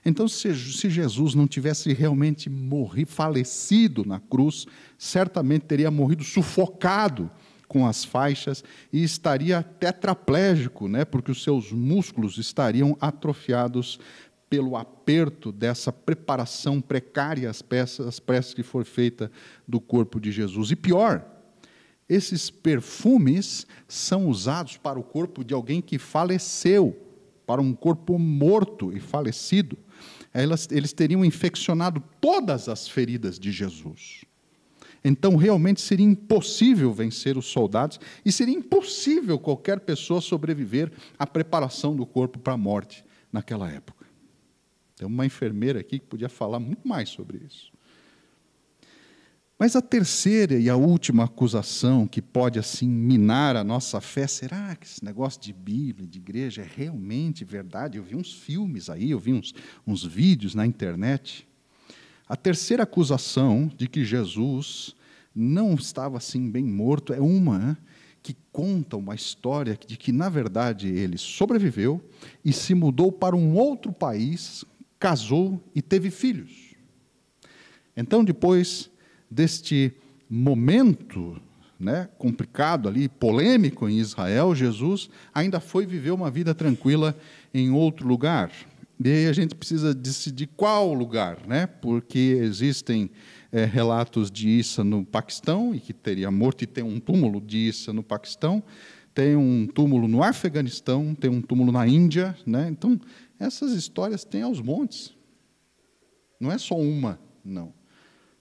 Então, 0.05 0.27
se, 0.27 0.53
se 0.55 0.89
Jesus 0.89 1.33
não 1.33 1.47
tivesse 1.47 1.93
realmente 1.93 2.49
morrido, 2.49 3.11
falecido 3.11 4.03
na 4.03 4.19
cruz, 4.19 4.65
certamente 4.97 5.65
teria 5.65 5.89
morrido 5.89 6.23
sufocado 6.23 7.29
com 7.73 7.87
as 7.87 8.05
faixas 8.05 8.63
e 8.91 9.03
estaria 9.03 9.63
tetraplégico, 9.63 10.87
né, 10.87 11.03
porque 11.03 11.31
os 11.31 11.41
seus 11.41 11.71
músculos 11.71 12.37
estariam 12.37 12.95
atrofiados 13.01 13.99
pelo 14.47 14.77
aperto 14.77 15.51
dessa 15.51 15.91
preparação 15.91 16.79
precária 16.79 17.49
às 17.49 17.63
peças, 17.63 18.05
às 18.05 18.19
peças 18.19 18.53
que 18.53 18.61
foi 18.61 18.83
feita 18.83 19.31
do 19.67 19.81
corpo 19.81 20.21
de 20.21 20.31
Jesus. 20.31 20.69
E 20.69 20.75
pior, 20.75 21.25
esses 22.07 22.51
perfumes 22.51 23.65
são 23.87 24.27
usados 24.27 24.77
para 24.77 24.99
o 24.99 25.03
corpo 25.03 25.43
de 25.43 25.55
alguém 25.55 25.81
que 25.81 25.97
faleceu, 25.97 26.95
para 27.47 27.59
um 27.59 27.73
corpo 27.73 28.19
morto 28.19 28.95
e 28.95 28.99
falecido 28.99 29.75
elas, 30.33 30.67
eles 30.71 30.91
teriam 30.91 31.23
infeccionado 31.23 32.03
todas 32.19 32.67
as 32.67 32.87
feridas 32.87 33.37
de 33.37 33.51
Jesus. 33.51 34.25
Então, 35.03 35.35
realmente 35.35 35.81
seria 35.81 36.05
impossível 36.05 36.93
vencer 36.93 37.37
os 37.37 37.47
soldados 37.47 37.99
e 38.23 38.31
seria 38.31 38.55
impossível 38.55 39.37
qualquer 39.37 39.81
pessoa 39.81 40.21
sobreviver 40.21 40.91
à 41.19 41.27
preparação 41.27 41.95
do 41.95 42.05
corpo 42.05 42.39
para 42.39 42.53
a 42.53 42.57
morte 42.57 43.03
naquela 43.31 43.69
época. 43.69 44.05
Tem 44.95 45.07
uma 45.07 45.25
enfermeira 45.25 45.79
aqui 45.79 45.99
que 45.99 46.05
podia 46.05 46.29
falar 46.29 46.59
muito 46.59 46.87
mais 46.87 47.09
sobre 47.09 47.41
isso. 47.45 47.73
Mas 49.57 49.75
a 49.75 49.81
terceira 49.81 50.55
e 50.57 50.69
a 50.69 50.75
última 50.75 51.25
acusação 51.25 52.07
que 52.07 52.21
pode 52.21 52.59
assim 52.59 52.87
minar 52.87 53.55
a 53.55 53.63
nossa 53.63 54.01
fé, 54.01 54.27
será 54.27 54.75
que 54.75 54.85
esse 54.85 55.03
negócio 55.03 55.39
de 55.41 55.53
Bíblia, 55.53 56.07
de 56.07 56.19
igreja 56.19 56.61
é 56.61 56.67
realmente 56.75 57.45
verdade? 57.45 57.97
Eu 57.97 58.03
vi 58.03 58.15
uns 58.15 58.33
filmes 58.33 58.89
aí, 58.89 59.11
eu 59.11 59.19
vi 59.19 59.31
uns, 59.31 59.53
uns 59.85 60.03
vídeos 60.03 60.55
na 60.55 60.65
internet. 60.65 61.47
A 62.27 62.35
terceira 62.35 62.83
acusação 62.83 63.71
de 63.75 63.87
que 63.87 64.05
Jesus 64.05 64.95
não 65.35 65.73
estava 65.73 66.17
assim 66.17 66.49
bem 66.49 66.63
morto 66.63 67.13
é 67.13 67.19
uma 67.19 67.77
que 68.21 68.35
conta 68.51 68.95
uma 68.95 69.13
história 69.13 69.77
de 69.85 69.97
que, 69.97 70.11
na 70.11 70.29
verdade, 70.29 70.87
ele 70.87 71.17
sobreviveu 71.17 72.01
e 72.43 72.53
se 72.53 72.73
mudou 72.73 73.11
para 73.11 73.35
um 73.35 73.53
outro 73.53 73.91
país, 73.91 74.63
casou 74.97 75.61
e 75.75 75.81
teve 75.81 76.09
filhos. 76.09 76.73
Então, 77.95 78.23
depois 78.23 78.89
deste 79.29 79.91
momento 80.29 81.39
né, 81.77 82.07
complicado 82.17 82.87
ali, 82.87 83.09
polêmico 83.09 83.89
em 83.89 83.99
Israel, 83.99 84.55
Jesus 84.55 85.09
ainda 85.33 85.59
foi 85.59 85.85
viver 85.85 86.11
uma 86.11 86.31
vida 86.31 86.55
tranquila 86.55 87.17
em 87.53 87.71
outro 87.71 88.07
lugar. 88.07 88.51
E 89.03 89.09
aí 89.09 89.27
a 89.27 89.33
gente 89.33 89.55
precisa 89.55 89.93
decidir 89.93 90.47
qual 90.55 90.93
lugar, 90.93 91.47
né? 91.47 91.67
porque 91.67 92.37
existem 92.39 93.09
é, 93.51 93.65
relatos 93.65 94.29
de 94.31 94.49
Issa 94.49 94.83
no 94.83 95.05
Paquistão, 95.05 95.73
e 95.73 95.79
que 95.79 95.93
teria 95.93 96.29
morto, 96.31 96.63
e 96.63 96.67
tem 96.67 96.83
um 96.83 96.99
túmulo 96.99 97.41
de 97.41 97.57
Issa 97.69 97.91
no 97.91 98.03
Paquistão, 98.03 98.63
tem 99.13 99.35
um 99.35 99.67
túmulo 99.67 100.07
no 100.07 100.23
Afeganistão, 100.23 101.13
tem 101.13 101.29
um 101.29 101.41
túmulo 101.41 101.71
na 101.71 101.87
Índia. 101.87 102.35
Né? 102.45 102.67
Então, 102.69 102.99
essas 103.39 103.73
histórias 103.73 104.23
têm 104.23 104.41
aos 104.41 104.59
montes. 104.59 105.13
Não 106.39 106.51
é 106.51 106.57
só 106.57 106.75
uma, 106.75 107.19
não. 107.43 107.73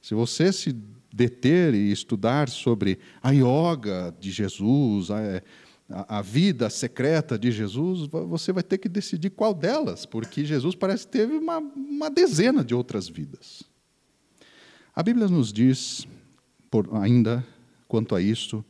Se 0.00 0.14
você 0.14 0.52
se 0.52 0.74
deter 1.12 1.74
e 1.74 1.92
estudar 1.92 2.48
sobre 2.48 2.98
a 3.22 3.30
yoga 3.30 4.14
de 4.18 4.30
Jesus, 4.30 5.10
a, 5.10 5.42
a, 6.08 6.22
vida 6.22 6.70
secreta 6.70 7.38
de 7.38 7.50
Jesus, 7.50 8.08
você 8.08 8.52
vai 8.52 8.62
ter 8.62 8.78
que 8.78 8.88
decidir 8.88 9.30
qual 9.30 9.52
delas, 9.52 10.06
porque 10.06 10.44
Jesus 10.44 10.74
parece 10.74 11.06
que 11.06 11.12
teve 11.12 11.34
uma, 11.34 11.58
uma 11.58 12.10
dezena 12.10 12.64
de 12.64 12.74
outras 12.74 13.08
vidas. 13.08 13.62
A 14.94 15.02
Bíblia 15.02 15.28
nos 15.28 15.52
diz, 15.52 16.06
por, 16.70 16.88
ainda 16.96 17.46
quanto 17.88 18.14
a 18.14 18.20
isso, 18.20 18.64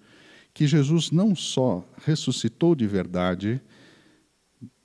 que 0.52 0.66
Jesus 0.66 1.10
não 1.10 1.34
só 1.34 1.84
ressuscitou 2.04 2.74
de 2.74 2.86
verdade, 2.86 3.60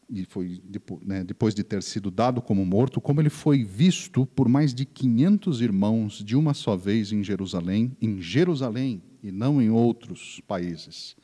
e 0.09 0.23
foi 0.25 0.61
né, 1.01 1.23
depois 1.23 1.53
de 1.53 1.63
ter 1.63 1.83
sido 1.83 2.09
dado 2.09 2.41
como 2.41 2.65
morto, 2.65 3.01
como 3.01 3.19
ele 3.19 3.29
foi 3.29 3.63
visto 3.63 4.25
por 4.25 4.47
mais 4.47 4.73
de 4.73 4.85
500 4.85 5.61
irmãos 5.61 6.23
de 6.23 6.35
uma 6.35 6.53
só 6.53 6.77
vez 6.77 7.11
em 7.11 7.23
Jerusalém, 7.23 7.95
em 8.01 8.21
Jerusalém 8.21 9.01
e 9.21 9.31
não 9.31 9.61
em 9.61 9.69
outros 9.69 10.41
países. 10.47 11.15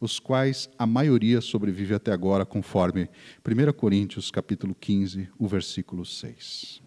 Os 0.00 0.18
quais 0.18 0.70
a 0.78 0.86
maioria 0.86 1.42
sobrevive 1.42 1.94
até 1.94 2.10
agora, 2.10 2.46
conforme 2.46 3.08
1 3.46 3.72
Coríntios 3.74 4.30
capítulo 4.30 4.74
15, 4.74 5.28
o 5.38 5.46
versículo 5.46 6.06
6. 6.06 6.82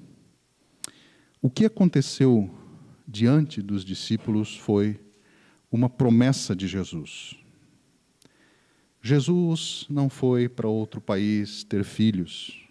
O 1.39 1.49
que 1.49 1.65
aconteceu 1.65 2.49
diante 3.07 3.61
dos 3.61 3.85
discípulos 3.85 4.57
foi 4.57 4.99
uma 5.71 5.87
promessa 5.87 6.55
de 6.55 6.67
Jesus. 6.67 7.35
Jesus 8.99 9.85
não 9.89 10.09
foi 10.09 10.49
para 10.49 10.67
outro 10.67 10.99
país 10.99 11.63
ter 11.63 11.83
filhos, 11.83 12.65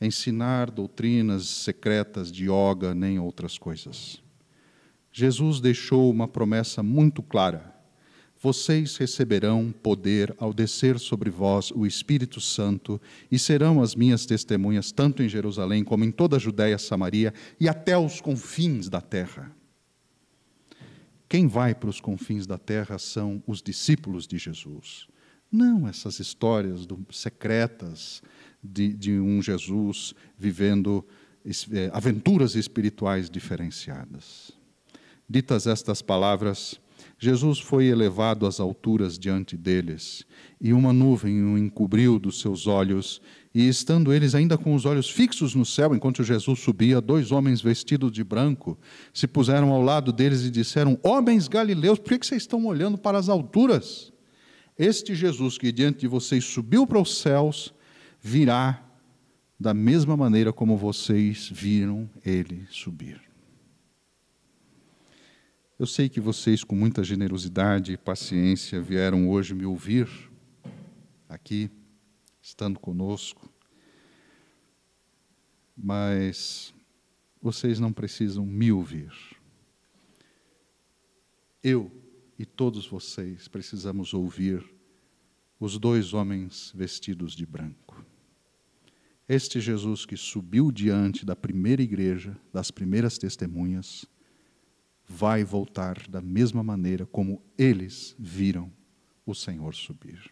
ensinar 0.00 0.70
doutrinas 0.70 1.48
secretas 1.48 2.30
de 2.30 2.44
yoga 2.44 2.94
nem 2.94 3.18
outras 3.18 3.58
coisas. 3.58 4.22
Jesus 5.10 5.58
deixou 5.58 6.10
uma 6.10 6.28
promessa 6.28 6.82
muito 6.82 7.22
clara 7.22 7.75
vocês 8.40 8.96
receberão 8.96 9.72
poder 9.82 10.34
ao 10.38 10.52
descer 10.52 10.98
sobre 10.98 11.30
vós 11.30 11.70
o 11.70 11.86
Espírito 11.86 12.40
Santo 12.40 13.00
e 13.30 13.38
serão 13.38 13.82
as 13.82 13.94
minhas 13.94 14.26
testemunhas 14.26 14.92
tanto 14.92 15.22
em 15.22 15.28
Jerusalém 15.28 15.82
como 15.82 16.04
em 16.04 16.10
toda 16.10 16.36
a 16.36 16.40
Judéia, 16.40 16.78
Samaria 16.78 17.32
e 17.58 17.68
até 17.68 17.96
os 17.96 18.20
confins 18.20 18.88
da 18.88 19.00
terra. 19.00 19.54
Quem 21.28 21.46
vai 21.46 21.74
para 21.74 21.88
os 21.88 22.00
confins 22.00 22.46
da 22.46 22.58
terra 22.58 22.98
são 22.98 23.42
os 23.46 23.60
discípulos 23.60 24.26
de 24.26 24.38
Jesus. 24.38 25.08
Não 25.50 25.88
essas 25.88 26.20
histórias 26.20 26.86
do, 26.86 27.04
secretas 27.10 28.22
de, 28.62 28.92
de, 28.92 29.18
um 29.18 29.40
Jesus 29.42 30.14
vivendo 30.38 31.04
é, 31.72 31.90
aventuras 31.92 32.54
espirituais 32.54 33.30
diferenciadas. 33.30 34.52
Ditas 35.28 35.66
estas 35.66 36.02
palavras, 36.02 36.80
Jesus 37.18 37.58
foi 37.58 37.86
elevado 37.86 38.46
às 38.46 38.60
alturas 38.60 39.18
diante 39.18 39.56
deles, 39.56 40.24
e 40.60 40.72
uma 40.72 40.92
nuvem 40.92 41.42
o 41.42 41.56
encobriu 41.56 42.18
dos 42.18 42.40
seus 42.40 42.66
olhos, 42.66 43.22
e 43.54 43.66
estando 43.66 44.12
eles 44.12 44.34
ainda 44.34 44.58
com 44.58 44.74
os 44.74 44.84
olhos 44.84 45.08
fixos 45.08 45.54
no 45.54 45.64
céu, 45.64 45.94
enquanto 45.94 46.22
Jesus 46.22 46.60
subia, 46.60 47.00
dois 47.00 47.32
homens 47.32 47.62
vestidos 47.62 48.12
de 48.12 48.22
branco 48.22 48.78
se 49.14 49.26
puseram 49.26 49.72
ao 49.72 49.80
lado 49.80 50.12
deles 50.12 50.44
e 50.44 50.50
disseram: 50.50 50.98
Homens 51.02 51.48
galileus, 51.48 51.98
por 51.98 52.18
que 52.18 52.26
vocês 52.26 52.42
estão 52.42 52.66
olhando 52.66 52.98
para 52.98 53.16
as 53.16 53.30
alturas? 53.30 54.12
Este 54.78 55.14
Jesus 55.14 55.56
que 55.56 55.72
diante 55.72 56.00
de 56.00 56.06
vocês 56.06 56.44
subiu 56.44 56.86
para 56.86 57.00
os 57.00 57.18
céus, 57.18 57.72
virá 58.20 58.82
da 59.58 59.72
mesma 59.72 60.18
maneira 60.18 60.52
como 60.52 60.76
vocês 60.76 61.48
viram 61.50 62.10
ele 62.22 62.66
subir. 62.70 63.25
Eu 65.78 65.84
sei 65.84 66.08
que 66.08 66.20
vocês, 66.20 66.64
com 66.64 66.74
muita 66.74 67.04
generosidade 67.04 67.92
e 67.92 67.98
paciência, 67.98 68.80
vieram 68.80 69.28
hoje 69.28 69.52
me 69.52 69.66
ouvir 69.66 70.08
aqui, 71.28 71.70
estando 72.40 72.80
conosco, 72.80 73.52
mas 75.76 76.72
vocês 77.42 77.78
não 77.78 77.92
precisam 77.92 78.46
me 78.46 78.72
ouvir. 78.72 79.12
Eu 81.62 81.92
e 82.38 82.46
todos 82.46 82.86
vocês 82.88 83.46
precisamos 83.46 84.14
ouvir 84.14 84.64
os 85.60 85.78
dois 85.78 86.14
homens 86.14 86.72
vestidos 86.74 87.34
de 87.34 87.44
branco. 87.44 88.02
Este 89.28 89.60
Jesus 89.60 90.06
que 90.06 90.16
subiu 90.16 90.72
diante 90.72 91.26
da 91.26 91.36
primeira 91.36 91.82
igreja, 91.82 92.34
das 92.50 92.70
primeiras 92.70 93.18
testemunhas, 93.18 94.06
vai 95.08 95.44
voltar 95.44 96.08
da 96.08 96.20
mesma 96.20 96.62
maneira 96.62 97.06
como 97.06 97.42
eles 97.56 98.14
viram 98.18 98.70
o 99.24 99.34
Senhor 99.34 99.74
subir. 99.74 100.30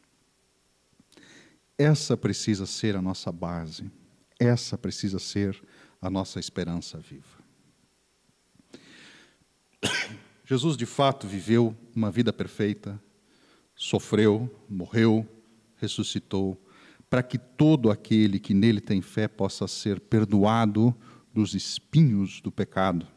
Essa 1.79 2.17
precisa 2.17 2.67
ser 2.67 2.97
a 2.97 3.03
nossa 3.03 3.31
base, 3.33 3.91
essa 4.39 4.77
precisa 4.77 5.19
ser 5.19 5.61
a 6.01 6.11
nossa 6.11 6.39
esperança 6.39 6.99
viva. 6.99 7.45
Jesus 10.45 10.77
de 10.77 10.87
fato 10.87 11.27
viveu 11.27 11.75
uma 11.95 12.11
vida 12.11 12.33
perfeita, 12.33 13.01
sofreu, 13.75 14.65
morreu, 14.69 15.27
ressuscitou, 15.77 16.61
para 17.09 17.23
que 17.23 17.39
todo 17.39 17.91
aquele 17.91 18.39
que 18.39 18.55
nele 18.55 18.81
tem 18.81 19.01
fé 19.01 19.29
possa 19.29 19.67
ser 19.69 20.01
perdoado 20.01 20.95
dos 21.33 21.55
espinhos 21.55 22.41
do 22.41 22.51
pecado 22.53 23.13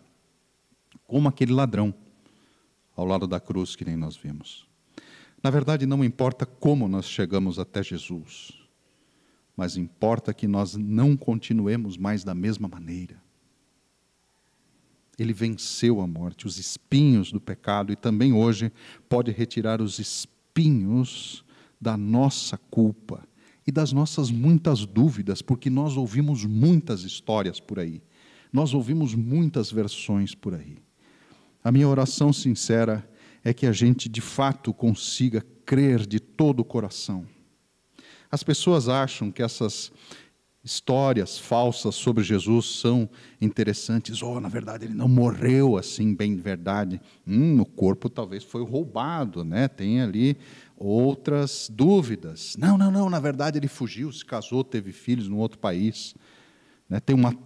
como 1.08 1.30
aquele 1.30 1.54
ladrão 1.54 1.96
ao 2.96 3.06
lado 3.06 3.26
da 3.26 3.40
cruz 3.40 3.76
que 3.76 3.86
nem 3.86 3.96
nós 3.96 4.18
vimos. 4.18 4.68
Na 5.42 5.50
verdade, 5.50 5.86
não 5.86 6.04
importa 6.04 6.46
como 6.46 6.88
nós 6.88 7.06
chegamos 7.06 7.58
até 7.58 7.82
Jesus, 7.82 8.52
mas 9.56 9.78
importa 9.78 10.34
que 10.34 10.48
nós 10.48 10.76
não 10.76 11.16
continuemos 11.16 11.98
mais 11.98 12.24
da 12.24 12.36
mesma 12.36 12.68
maneira. 12.68 13.22
Ele 15.18 15.34
venceu 15.34 16.02
a 16.02 16.08
morte, 16.08 16.46
os 16.46 16.60
espinhos 16.60 17.32
do 17.32 17.40
pecado, 17.40 17.92
e 17.92 17.96
também 17.96 18.34
hoje 18.34 18.72
pode 19.10 19.32
retirar 19.32 19.82
os 19.82 19.98
espinhos 19.98 21.44
da 21.80 21.96
nossa 21.96 22.58
culpa 22.58 23.28
e 23.66 23.72
das 23.72 23.92
nossas 23.92 24.30
muitas 24.30 24.86
dúvidas, 24.86 25.42
porque 25.42 25.70
nós 25.70 25.98
ouvimos 25.98 26.46
muitas 26.46 27.04
histórias 27.04 27.60
por 27.60 27.80
aí, 27.80 28.02
nós 28.52 28.74
ouvimos 28.74 29.14
muitas 29.14 29.72
versões 29.72 30.34
por 30.36 30.54
aí. 30.54 30.87
A 31.68 31.72
minha 31.72 31.90
oração 31.90 32.32
sincera 32.32 33.06
é 33.44 33.54
que 33.54 33.68
a 33.68 33.74
gente 33.74 34.08
de 34.08 34.22
fato 34.22 34.74
consiga 34.74 35.44
crer 35.66 36.08
de 36.08 36.18
todo 36.18 36.62
o 36.62 36.64
coração. 36.64 37.26
As 38.32 38.42
pessoas 38.42 38.88
acham 38.88 39.30
que 39.30 39.44
essas 39.44 39.92
histórias 40.64 41.38
falsas 41.38 41.94
sobre 41.94 42.24
Jesus 42.24 42.80
são 42.80 43.10
interessantes. 43.42 44.24
Oh, 44.24 44.40
na 44.40 44.48
verdade, 44.48 44.86
ele 44.86 44.94
não 44.94 45.10
morreu 45.10 45.76
assim, 45.76 46.16
bem 46.16 46.38
de 46.38 46.42
verdade. 46.42 47.02
Hum, 47.28 47.60
o 47.60 47.66
corpo 47.66 48.10
talvez 48.10 48.46
foi 48.46 48.64
roubado, 48.64 49.44
né? 49.44 49.68
Tem 49.68 50.00
ali 50.00 50.38
outras 50.78 51.70
dúvidas. 51.70 52.56
Não, 52.58 52.78
não, 52.78 52.90
não, 52.90 53.10
na 53.10 53.20
verdade 53.20 53.60
ele 53.60 53.68
fugiu, 53.68 54.10
se 54.14 54.24
casou, 54.24 54.64
teve 54.64 54.94
filhos 54.94 55.28
no 55.28 55.36
outro 55.36 55.60
país. 55.60 56.16
Né? 56.88 57.02
Tem 57.02 57.14
uma, 57.14 57.38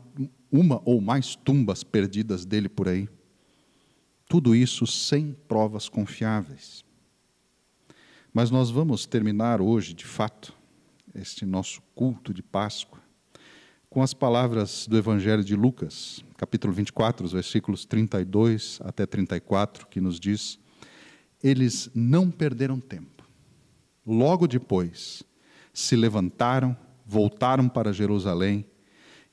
uma 0.51 0.79
ou 0.85 1.01
mais 1.01 1.35
tumbas 1.35 1.83
perdidas 1.83 2.45
dele 2.45 2.69
por 2.69 2.87
aí. 2.87 3.09
Tudo 4.31 4.55
isso 4.55 4.87
sem 4.87 5.35
provas 5.45 5.89
confiáveis. 5.89 6.85
Mas 8.33 8.49
nós 8.49 8.71
vamos 8.71 9.05
terminar 9.05 9.59
hoje, 9.59 9.93
de 9.93 10.05
fato, 10.05 10.53
este 11.13 11.45
nosso 11.45 11.81
culto 11.93 12.33
de 12.33 12.41
Páscoa, 12.41 13.01
com 13.89 14.01
as 14.01 14.13
palavras 14.13 14.87
do 14.87 14.97
Evangelho 14.97 15.43
de 15.43 15.53
Lucas, 15.53 16.23
capítulo 16.37 16.71
24, 16.71 17.25
os 17.25 17.33
versículos 17.33 17.83
32 17.83 18.79
até 18.85 19.05
34, 19.05 19.85
que 19.87 19.99
nos 19.99 20.17
diz: 20.17 20.57
Eles 21.43 21.91
não 21.93 22.31
perderam 22.31 22.79
tempo. 22.79 23.27
Logo 24.07 24.47
depois, 24.47 25.23
se 25.73 25.97
levantaram, 25.97 26.77
voltaram 27.05 27.67
para 27.67 27.91
Jerusalém, 27.91 28.65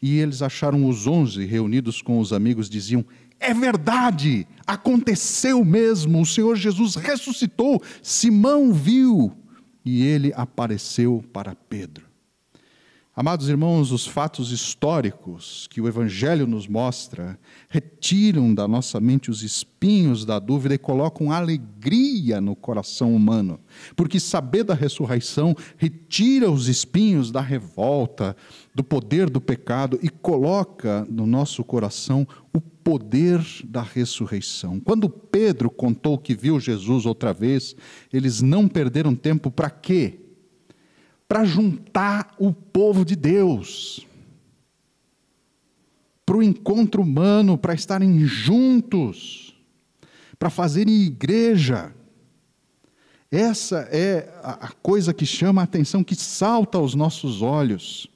e 0.03 0.19
eles 0.19 0.43
acharam 0.43 0.89
os 0.89 1.07
onze 1.07 1.45
reunidos 1.45 2.03
com 2.03 2.19
os 2.19 2.33
amigos, 2.33 2.69
diziam: 2.69 3.05
é 3.41 3.55
verdade, 3.55 4.47
aconteceu 4.67 5.65
mesmo, 5.65 6.21
o 6.21 6.27
Senhor 6.27 6.57
Jesus 6.57 6.97
ressuscitou, 6.97 7.83
Simão 8.03 8.73
viu 8.73 9.33
e 9.85 10.03
ele 10.03 10.33
apareceu 10.35 11.25
para 11.33 11.55
Pedro. 11.55 12.08
Amados 13.21 13.49
irmãos, 13.49 13.91
os 13.91 14.07
fatos 14.07 14.53
históricos 14.53 15.67
que 15.73 15.81
o 15.81 15.89
Evangelho 15.89 16.47
nos 16.47 16.69
mostra 16.69 17.37
retiram 17.69 18.55
da 18.55 18.69
nossa 18.69 19.01
mente 19.01 19.29
os 19.29 19.43
espinhos 19.43 20.25
da 20.25 20.39
dúvida 20.39 20.77
e 20.77 20.79
colocam 20.79 21.33
alegria 21.33 22.41
no 22.41 22.55
coração 22.55 23.13
humano, 23.13 23.59
porque 23.97 24.21
saber 24.21 24.63
da 24.63 24.73
ressurreição 24.73 25.53
retira 25.77 26.49
os 26.49 26.69
espinhos 26.69 27.33
da 27.33 27.41
revolta, 27.41 28.37
do 28.73 28.85
poder 28.85 29.29
do 29.29 29.41
pecado 29.41 29.99
e 30.01 30.09
coloca 30.09 31.05
no 31.11 31.27
nosso 31.27 31.65
coração 31.65 32.25
o 32.55 32.61
poder 32.61 33.45
da 33.65 33.83
ressurreição. 33.83 34.79
Quando 34.79 35.11
Pedro 35.11 35.71
contou 35.71 36.19
que 36.19 36.37
viu 36.37 36.61
Jesus 36.61 37.05
outra 37.05 37.33
vez, 37.33 37.75
eles 38.13 38.41
não 38.41 38.69
perderam 38.69 39.13
tempo 39.17 39.51
para 39.51 39.71
quê? 39.71 40.28
Para 41.29 41.45
juntar 41.45 42.35
o 42.39 42.53
povo 42.53 43.05
de 43.05 43.15
Deus, 43.15 44.07
para 46.25 46.39
o 46.39 46.43
encontro 46.43 47.03
humano, 47.03 47.59
para 47.59 47.75
estarem 47.75 48.25
juntos, 48.25 49.55
para 50.39 50.49
fazerem 50.49 51.03
igreja. 51.03 51.95
Essa 53.31 53.87
é 53.93 54.33
a 54.43 54.73
coisa 54.83 55.13
que 55.13 55.27
chama 55.27 55.61
a 55.61 55.65
atenção, 55.65 56.03
que 56.03 56.17
salta 56.17 56.79
aos 56.79 56.95
nossos 56.95 57.43
olhos. 57.43 58.09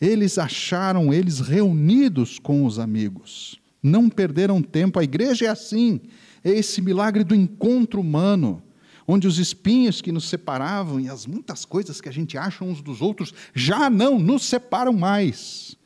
Eles 0.00 0.38
acharam 0.38 1.12
eles 1.12 1.40
reunidos 1.40 2.38
com 2.38 2.64
os 2.64 2.78
amigos, 2.78 3.60
não 3.82 4.08
perderam 4.08 4.62
tempo. 4.62 5.00
A 5.00 5.04
igreja 5.04 5.46
é 5.46 5.48
assim, 5.48 6.00
é 6.44 6.50
esse 6.50 6.80
milagre 6.80 7.24
do 7.24 7.34
encontro 7.34 8.00
humano 8.00 8.62
onde 9.06 9.26
os 9.26 9.38
espinhos 9.38 10.00
que 10.00 10.12
nos 10.12 10.28
separavam 10.28 11.00
e 11.00 11.08
as 11.08 11.26
muitas 11.26 11.64
coisas 11.64 12.00
que 12.00 12.08
a 12.08 12.12
gente 12.12 12.38
acha 12.38 12.64
uns 12.64 12.80
dos 12.80 13.02
outros 13.02 13.32
já 13.54 13.90
não 13.90 14.18
nos 14.18 14.44
separam 14.44 14.92
mais. 14.92 15.76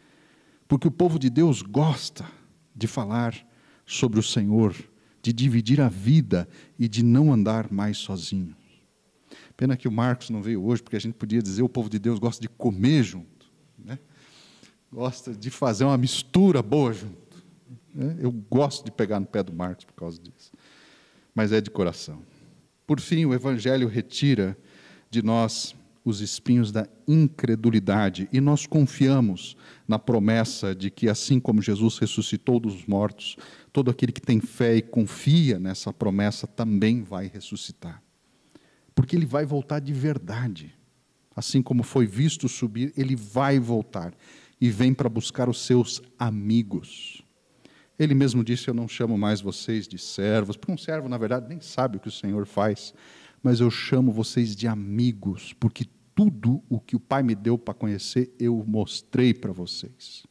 Porque 0.67 0.87
o 0.87 0.91
povo 0.91 1.19
de 1.19 1.31
Deus 1.31 1.63
gosta 1.63 2.25
de 2.75 2.87
falar 2.87 3.35
sobre 3.85 4.21
o 4.21 4.23
Senhor, 4.23 4.75
de 5.23 5.33
dividir 5.33 5.81
a 5.81 5.89
vida 5.89 6.49
e 6.79 6.87
de 6.87 7.03
não 7.03 7.33
andar 7.33 7.73
mais 7.73 7.99
sozinho. 7.99 8.55
Pena 9.57 9.77
que 9.77 9.89
o 9.89 9.93
Marcos 9.93 10.31
não 10.31 10.41
veio 10.41 10.65
hoje, 10.65 10.83
porque 10.83 10.97
a 10.97 11.01
gente 11.01 11.15
podia 11.15 11.43
dizer 11.43 11.63
o 11.63 11.69
povo 11.69 11.91
de 11.91 11.99
Deus 11.99 12.19
gosta 12.19 12.41
de 12.41 12.49
comer 12.49 13.03
junto, 13.03 13.51
né? 13.77 13.99
gosta 14.93 15.35
de 15.35 15.51
fazer 15.51 15.85
uma 15.85 15.97
mistura 15.97 16.63
boa 16.63 16.93
junto. 16.93 17.45
Né? 17.95 18.17
Eu 18.21 18.31
gosto 18.31 18.85
de 18.85 18.91
pegar 18.91 19.19
no 19.21 19.27
pé 19.27 19.43
do 19.43 19.53
Marcos 19.53 19.85
por 19.85 19.95
causa 19.95 20.21
disso, 20.21 20.53
mas 21.35 21.53
é 21.53 21.61
de 21.61 21.71
coração. 21.71 22.23
Por 22.89 22.99
fim, 22.99 23.25
o 23.25 23.33
Evangelho 23.33 23.87
retira 23.87 24.59
de 25.09 25.23
nós 25.23 25.77
os 26.05 26.21
espinhos 26.21 26.73
da 26.73 26.89
incredulidade 27.07 28.29
e 28.33 28.41
nós 28.41 28.67
confiamos 28.67 29.57
na 29.87 29.99
promessa 29.99 30.75
de 30.75 30.91
que, 30.91 31.09
assim 31.09 31.39
como 31.39 31.63
Jesus 31.63 31.99
ressuscitou 31.99 32.59
dos 32.59 32.85
mortos, 32.85 33.37
todo 33.73 33.93
aquele 33.93 34.11
que 34.11 34.21
tem 34.21 34.41
fé 34.41 34.75
e 34.75 34.83
confia 34.83 35.61
nessa 35.61 35.93
promessa 35.93 36.49
também 36.49 37.03
vai 37.05 37.31
ressuscitar 37.33 38.03
porque 38.99 39.15
ele 39.15 39.27
vai 39.27 39.47
voltar 39.47 39.79
de 39.79 39.93
verdade. 39.93 40.75
Assim 41.37 41.63
como 41.63 41.85
foi 41.85 42.05
visto 42.05 42.49
subir, 42.49 42.93
ele 42.97 43.15
vai 43.15 43.61
voltar 43.61 44.13
e 44.61 44.71
vem 44.71 44.93
para 44.93 45.09
buscar 45.09 45.49
os 45.49 45.65
seus 45.65 46.03
amigos. 46.19 47.18
Ele 47.99 48.15
mesmo 48.15 48.45
disse: 48.45 48.69
Eu 48.69 48.75
não 48.75 48.87
chamo 48.87 49.19
mais 49.19 49.41
vocês 49.41 49.89
de 49.89 49.99
servos, 49.99 50.57
porque 50.57 50.73
um 50.73 50.79
servo, 50.79 51.09
na 51.09 51.19
verdade, 51.19 51.49
nem 51.49 51.61
sabe 51.61 51.97
o 51.97 52.01
que 52.01 52.09
o 52.09 52.13
Senhor 52.13 52.47
faz, 52.47 52.95
mas 53.43 53.61
eu 53.61 53.71
chamo 53.71 54.13
vocês 54.13 54.55
de 54.55 54.69
amigos, 54.69 55.53
porque 55.55 55.85
tudo 56.15 56.63
o 56.69 56.81
que 56.81 56.97
o 56.97 57.01
Pai 57.01 57.23
me 57.23 57.35
deu 57.35 57.57
para 57.57 57.75
conhecer, 57.75 58.35
eu 58.39 58.65
mostrei 58.67 59.33
para 59.35 59.53
vocês. 59.53 60.27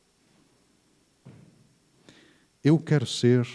Eu 2.63 2.77
quero 2.79 3.05
ser 3.05 3.47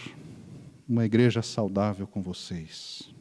uma 0.87 1.05
igreja 1.05 1.41
saudável 1.41 2.07
com 2.07 2.21
vocês. 2.21 3.13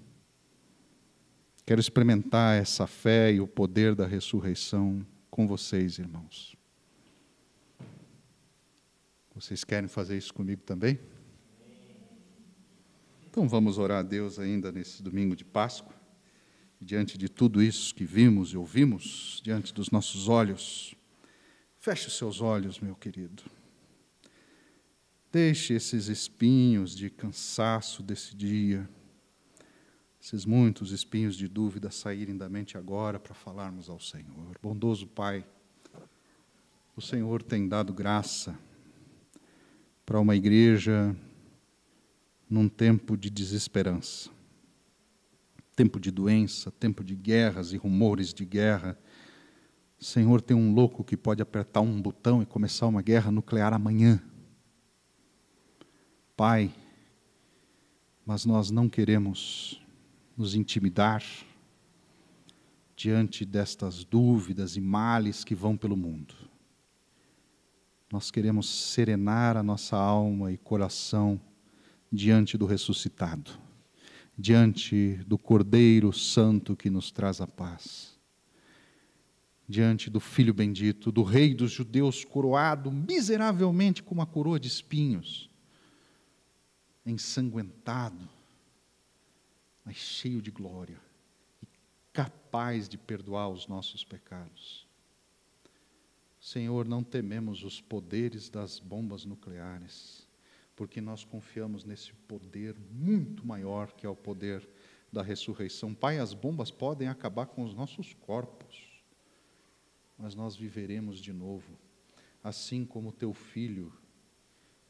Quero 1.66 1.80
experimentar 1.80 2.60
essa 2.60 2.86
fé 2.86 3.32
e 3.32 3.40
o 3.40 3.46
poder 3.46 3.94
da 3.94 4.06
ressurreição 4.06 5.04
com 5.30 5.46
vocês, 5.46 5.98
irmãos. 5.98 6.56
Vocês 9.42 9.64
querem 9.64 9.88
fazer 9.88 10.16
isso 10.16 10.32
comigo 10.32 10.62
também? 10.62 11.00
Então 13.28 13.48
vamos 13.48 13.76
orar 13.76 13.98
a 13.98 14.02
Deus 14.04 14.38
ainda 14.38 14.70
nesse 14.70 15.02
domingo 15.02 15.34
de 15.34 15.44
Páscoa. 15.44 15.92
diante 16.80 17.18
de 17.18 17.28
tudo 17.28 17.60
isso 17.60 17.92
que 17.92 18.04
vimos 18.04 18.52
e 18.52 18.56
ouvimos, 18.56 19.40
diante 19.42 19.74
dos 19.74 19.90
nossos 19.90 20.28
olhos, 20.28 20.94
feche 21.76 22.06
os 22.06 22.16
seus 22.16 22.40
olhos, 22.40 22.78
meu 22.78 22.94
querido. 22.94 23.42
Deixe 25.32 25.74
esses 25.74 26.06
espinhos 26.06 26.94
de 26.94 27.10
cansaço 27.10 28.00
desse 28.00 28.36
dia 28.36 28.88
esses 30.20 30.44
muitos 30.44 30.92
espinhos 30.92 31.34
de 31.34 31.48
dúvida 31.48 31.90
saírem 31.90 32.36
da 32.36 32.48
mente 32.48 32.78
agora 32.78 33.18
para 33.18 33.34
falarmos 33.34 33.88
ao 33.88 33.98
Senhor. 33.98 34.56
Bondoso 34.62 35.08
Pai, 35.08 35.44
o 36.94 37.00
Senhor 37.00 37.42
tem 37.42 37.66
dado 37.66 37.92
graça 37.92 38.56
para 40.12 40.20
uma 40.20 40.36
igreja 40.36 41.16
num 42.46 42.68
tempo 42.68 43.16
de 43.16 43.30
desesperança, 43.30 44.28
tempo 45.74 45.98
de 45.98 46.10
doença, 46.10 46.70
tempo 46.70 47.02
de 47.02 47.16
guerras 47.16 47.72
e 47.72 47.78
rumores 47.78 48.34
de 48.34 48.44
guerra. 48.44 48.98
Senhor, 49.98 50.42
tem 50.42 50.54
um 50.54 50.74
louco 50.74 51.02
que 51.02 51.16
pode 51.16 51.40
apertar 51.40 51.80
um 51.80 51.98
botão 51.98 52.42
e 52.42 52.44
começar 52.44 52.88
uma 52.88 53.00
guerra 53.00 53.30
nuclear 53.30 53.72
amanhã. 53.72 54.22
Pai, 56.36 56.70
mas 58.26 58.44
nós 58.44 58.70
não 58.70 58.90
queremos 58.90 59.82
nos 60.36 60.54
intimidar 60.54 61.24
diante 62.94 63.46
destas 63.46 64.04
dúvidas 64.04 64.76
e 64.76 64.80
males 64.82 65.42
que 65.42 65.54
vão 65.54 65.74
pelo 65.74 65.96
mundo. 65.96 66.51
Nós 68.12 68.30
queremos 68.30 68.68
serenar 68.68 69.56
a 69.56 69.62
nossa 69.62 69.96
alma 69.96 70.52
e 70.52 70.58
coração 70.58 71.40
diante 72.12 72.58
do 72.58 72.66
ressuscitado, 72.66 73.50
diante 74.36 75.14
do 75.26 75.38
Cordeiro 75.38 76.12
Santo 76.12 76.76
que 76.76 76.90
nos 76.90 77.10
traz 77.10 77.40
a 77.40 77.46
paz, 77.46 78.20
diante 79.66 80.10
do 80.10 80.20
Filho 80.20 80.52
bendito, 80.52 81.10
do 81.10 81.22
Rei 81.22 81.54
dos 81.54 81.72
Judeus 81.72 82.22
coroado 82.22 82.92
miseravelmente 82.92 84.02
com 84.02 84.14
uma 84.14 84.26
coroa 84.26 84.60
de 84.60 84.68
espinhos, 84.68 85.48
ensanguentado 87.06 88.28
mas 89.84 89.96
cheio 89.96 90.40
de 90.40 90.50
glória 90.50 91.00
e 91.62 91.66
capaz 92.12 92.88
de 92.88 92.96
perdoar 92.96 93.48
os 93.48 93.66
nossos 93.66 94.04
pecados. 94.04 94.86
Senhor, 96.42 96.88
não 96.88 97.04
tememos 97.04 97.62
os 97.62 97.80
poderes 97.80 98.50
das 98.50 98.80
bombas 98.80 99.24
nucleares, 99.24 100.26
porque 100.74 101.00
nós 101.00 101.22
confiamos 101.22 101.84
nesse 101.84 102.12
poder 102.12 102.76
muito 102.90 103.46
maior 103.46 103.92
que 103.92 104.04
é 104.04 104.08
o 104.08 104.16
poder 104.16 104.68
da 105.12 105.22
ressurreição. 105.22 105.94
Pai, 105.94 106.18
as 106.18 106.34
bombas 106.34 106.68
podem 106.68 107.06
acabar 107.06 107.46
com 107.46 107.62
os 107.62 107.72
nossos 107.72 108.12
corpos, 108.14 109.04
mas 110.18 110.34
nós 110.34 110.56
viveremos 110.56 111.20
de 111.20 111.32
novo, 111.32 111.78
assim 112.42 112.84
como 112.84 113.12
teu 113.12 113.32
filho, 113.32 113.92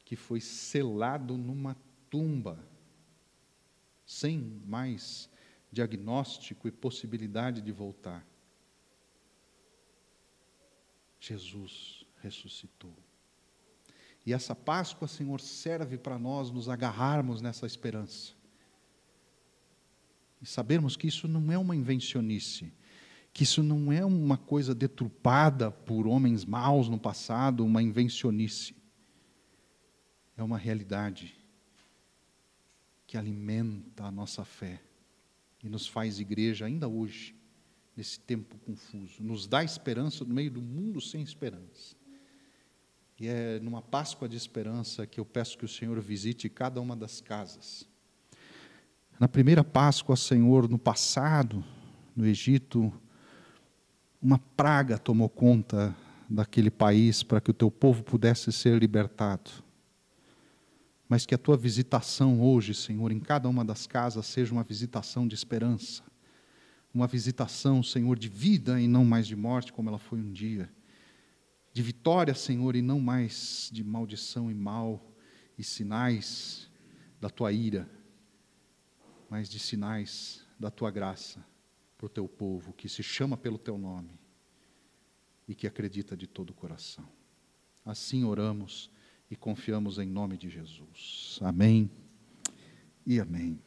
que 0.03 0.15
foi 0.15 0.41
selado 0.41 1.37
numa 1.37 1.77
tumba 2.09 2.67
sem 4.07 4.39
mais 4.65 5.29
diagnóstico 5.71 6.67
e 6.67 6.71
possibilidade 6.71 7.61
de 7.61 7.71
voltar. 7.71 8.32
Jesus 11.25 12.05
ressuscitou. 12.21 12.93
E 14.25 14.33
essa 14.33 14.53
Páscoa, 14.53 15.07
Senhor, 15.07 15.39
serve 15.39 15.97
para 15.97 16.19
nós 16.19 16.51
nos 16.51 16.67
agarrarmos 16.67 17.41
nessa 17.41 17.65
esperança. 17.65 18.33
E 20.41 20.45
sabermos 20.45 20.97
que 20.97 21.07
isso 21.07 21.25
não 21.25 21.49
é 21.49 21.57
uma 21.57 21.77
invencionice, 21.77 22.73
que 23.31 23.43
isso 23.43 23.63
não 23.63 23.89
é 23.89 24.03
uma 24.03 24.37
coisa 24.37 24.75
deturpada 24.75 25.71
por 25.71 26.07
homens 26.07 26.43
maus 26.43 26.89
no 26.89 26.99
passado, 26.99 27.65
uma 27.65 27.81
invencionice. 27.81 28.75
É 30.35 30.43
uma 30.43 30.57
realidade 30.57 31.33
que 33.07 33.17
alimenta 33.17 34.03
a 34.03 34.11
nossa 34.11 34.43
fé 34.43 34.81
e 35.63 35.69
nos 35.69 35.87
faz 35.87 36.19
igreja 36.19 36.65
ainda 36.65 36.89
hoje, 36.89 37.33
nesse 37.95 38.19
tempo 38.19 38.57
confuso. 38.59 39.23
Nos 39.23 39.47
dá 39.47 39.63
esperança 39.63 40.23
no 40.23 40.33
meio 40.33 40.51
do 40.51 40.61
mundo 40.61 40.99
sem 40.99 41.21
esperança. 41.21 41.95
E 43.19 43.27
é 43.27 43.59
numa 43.59 43.81
Páscoa 43.81 44.27
de 44.27 44.35
esperança 44.35 45.05
que 45.05 45.19
eu 45.19 45.25
peço 45.25 45.57
que 45.57 45.65
o 45.65 45.69
Senhor 45.69 45.99
visite 45.99 46.49
cada 46.49 46.81
uma 46.81 46.95
das 46.95 47.21
casas. 47.21 47.87
Na 49.19 49.27
primeira 49.27 49.63
Páscoa, 49.63 50.15
Senhor, 50.15 50.67
no 50.67 50.79
passado, 50.79 51.63
no 52.15 52.25
Egito, 52.25 52.91
uma 54.21 54.39
praga 54.39 54.97
tomou 54.97 55.29
conta 55.29 55.95
daquele 56.29 56.71
país 56.71 57.21
para 57.21 57.39
que 57.39 57.51
o 57.51 57.53
teu 57.53 57.69
povo 57.69 58.03
pudesse 58.03 58.51
ser 58.51 58.79
libertado 58.79 59.63
mas 61.13 61.27
que 61.27 61.35
a 61.35 61.37
tua 61.37 61.55
visitação 61.55 62.41
hoje, 62.41 62.73
Senhor, 62.73 63.11
em 63.11 63.19
cada 63.19 63.47
uma 63.47 63.63
das 63.63 63.85
casas 63.85 64.25
seja 64.25 64.51
uma 64.51 64.63
visitação 64.63 65.27
de 65.27 65.35
esperança, 65.35 66.01
uma 66.93 67.07
visitação, 67.07 67.81
Senhor, 67.81 68.17
de 68.19 68.29
vida 68.29 68.79
e 68.79 68.87
não 68.87 69.03
mais 69.03 69.25
de 69.25 69.35
morte, 69.35 69.73
como 69.73 69.89
ela 69.89 69.97
foi 69.97 70.19
um 70.19 70.31
dia, 70.31 70.69
de 71.73 71.81
vitória, 71.81 72.35
Senhor, 72.35 72.75
e 72.75 72.81
não 72.81 72.99
mais 72.99 73.69
de 73.73 73.83
maldição 73.83 74.51
e 74.51 74.53
mal 74.53 75.11
e 75.57 75.63
sinais 75.63 76.69
da 77.19 77.29
tua 77.29 77.51
ira, 77.51 77.89
mas 79.29 79.49
de 79.49 79.57
sinais 79.57 80.45
da 80.59 80.69
tua 80.69 80.91
graça 80.91 81.43
para 81.97 82.05
o 82.05 82.09
teu 82.09 82.27
povo 82.27 82.73
que 82.73 82.87
se 82.87 83.01
chama 83.01 83.35
pelo 83.35 83.57
teu 83.57 83.77
nome 83.77 84.19
e 85.47 85.55
que 85.55 85.65
acredita 85.65 86.15
de 86.15 86.27
todo 86.27 86.51
o 86.51 86.53
coração. 86.53 87.07
Assim 87.83 88.23
oramos 88.23 88.91
e 89.31 89.35
confiamos 89.35 89.97
em 89.97 90.05
nome 90.05 90.37
de 90.37 90.49
Jesus. 90.49 91.39
Amém 91.41 91.89
e 93.05 93.19
amém. 93.19 93.59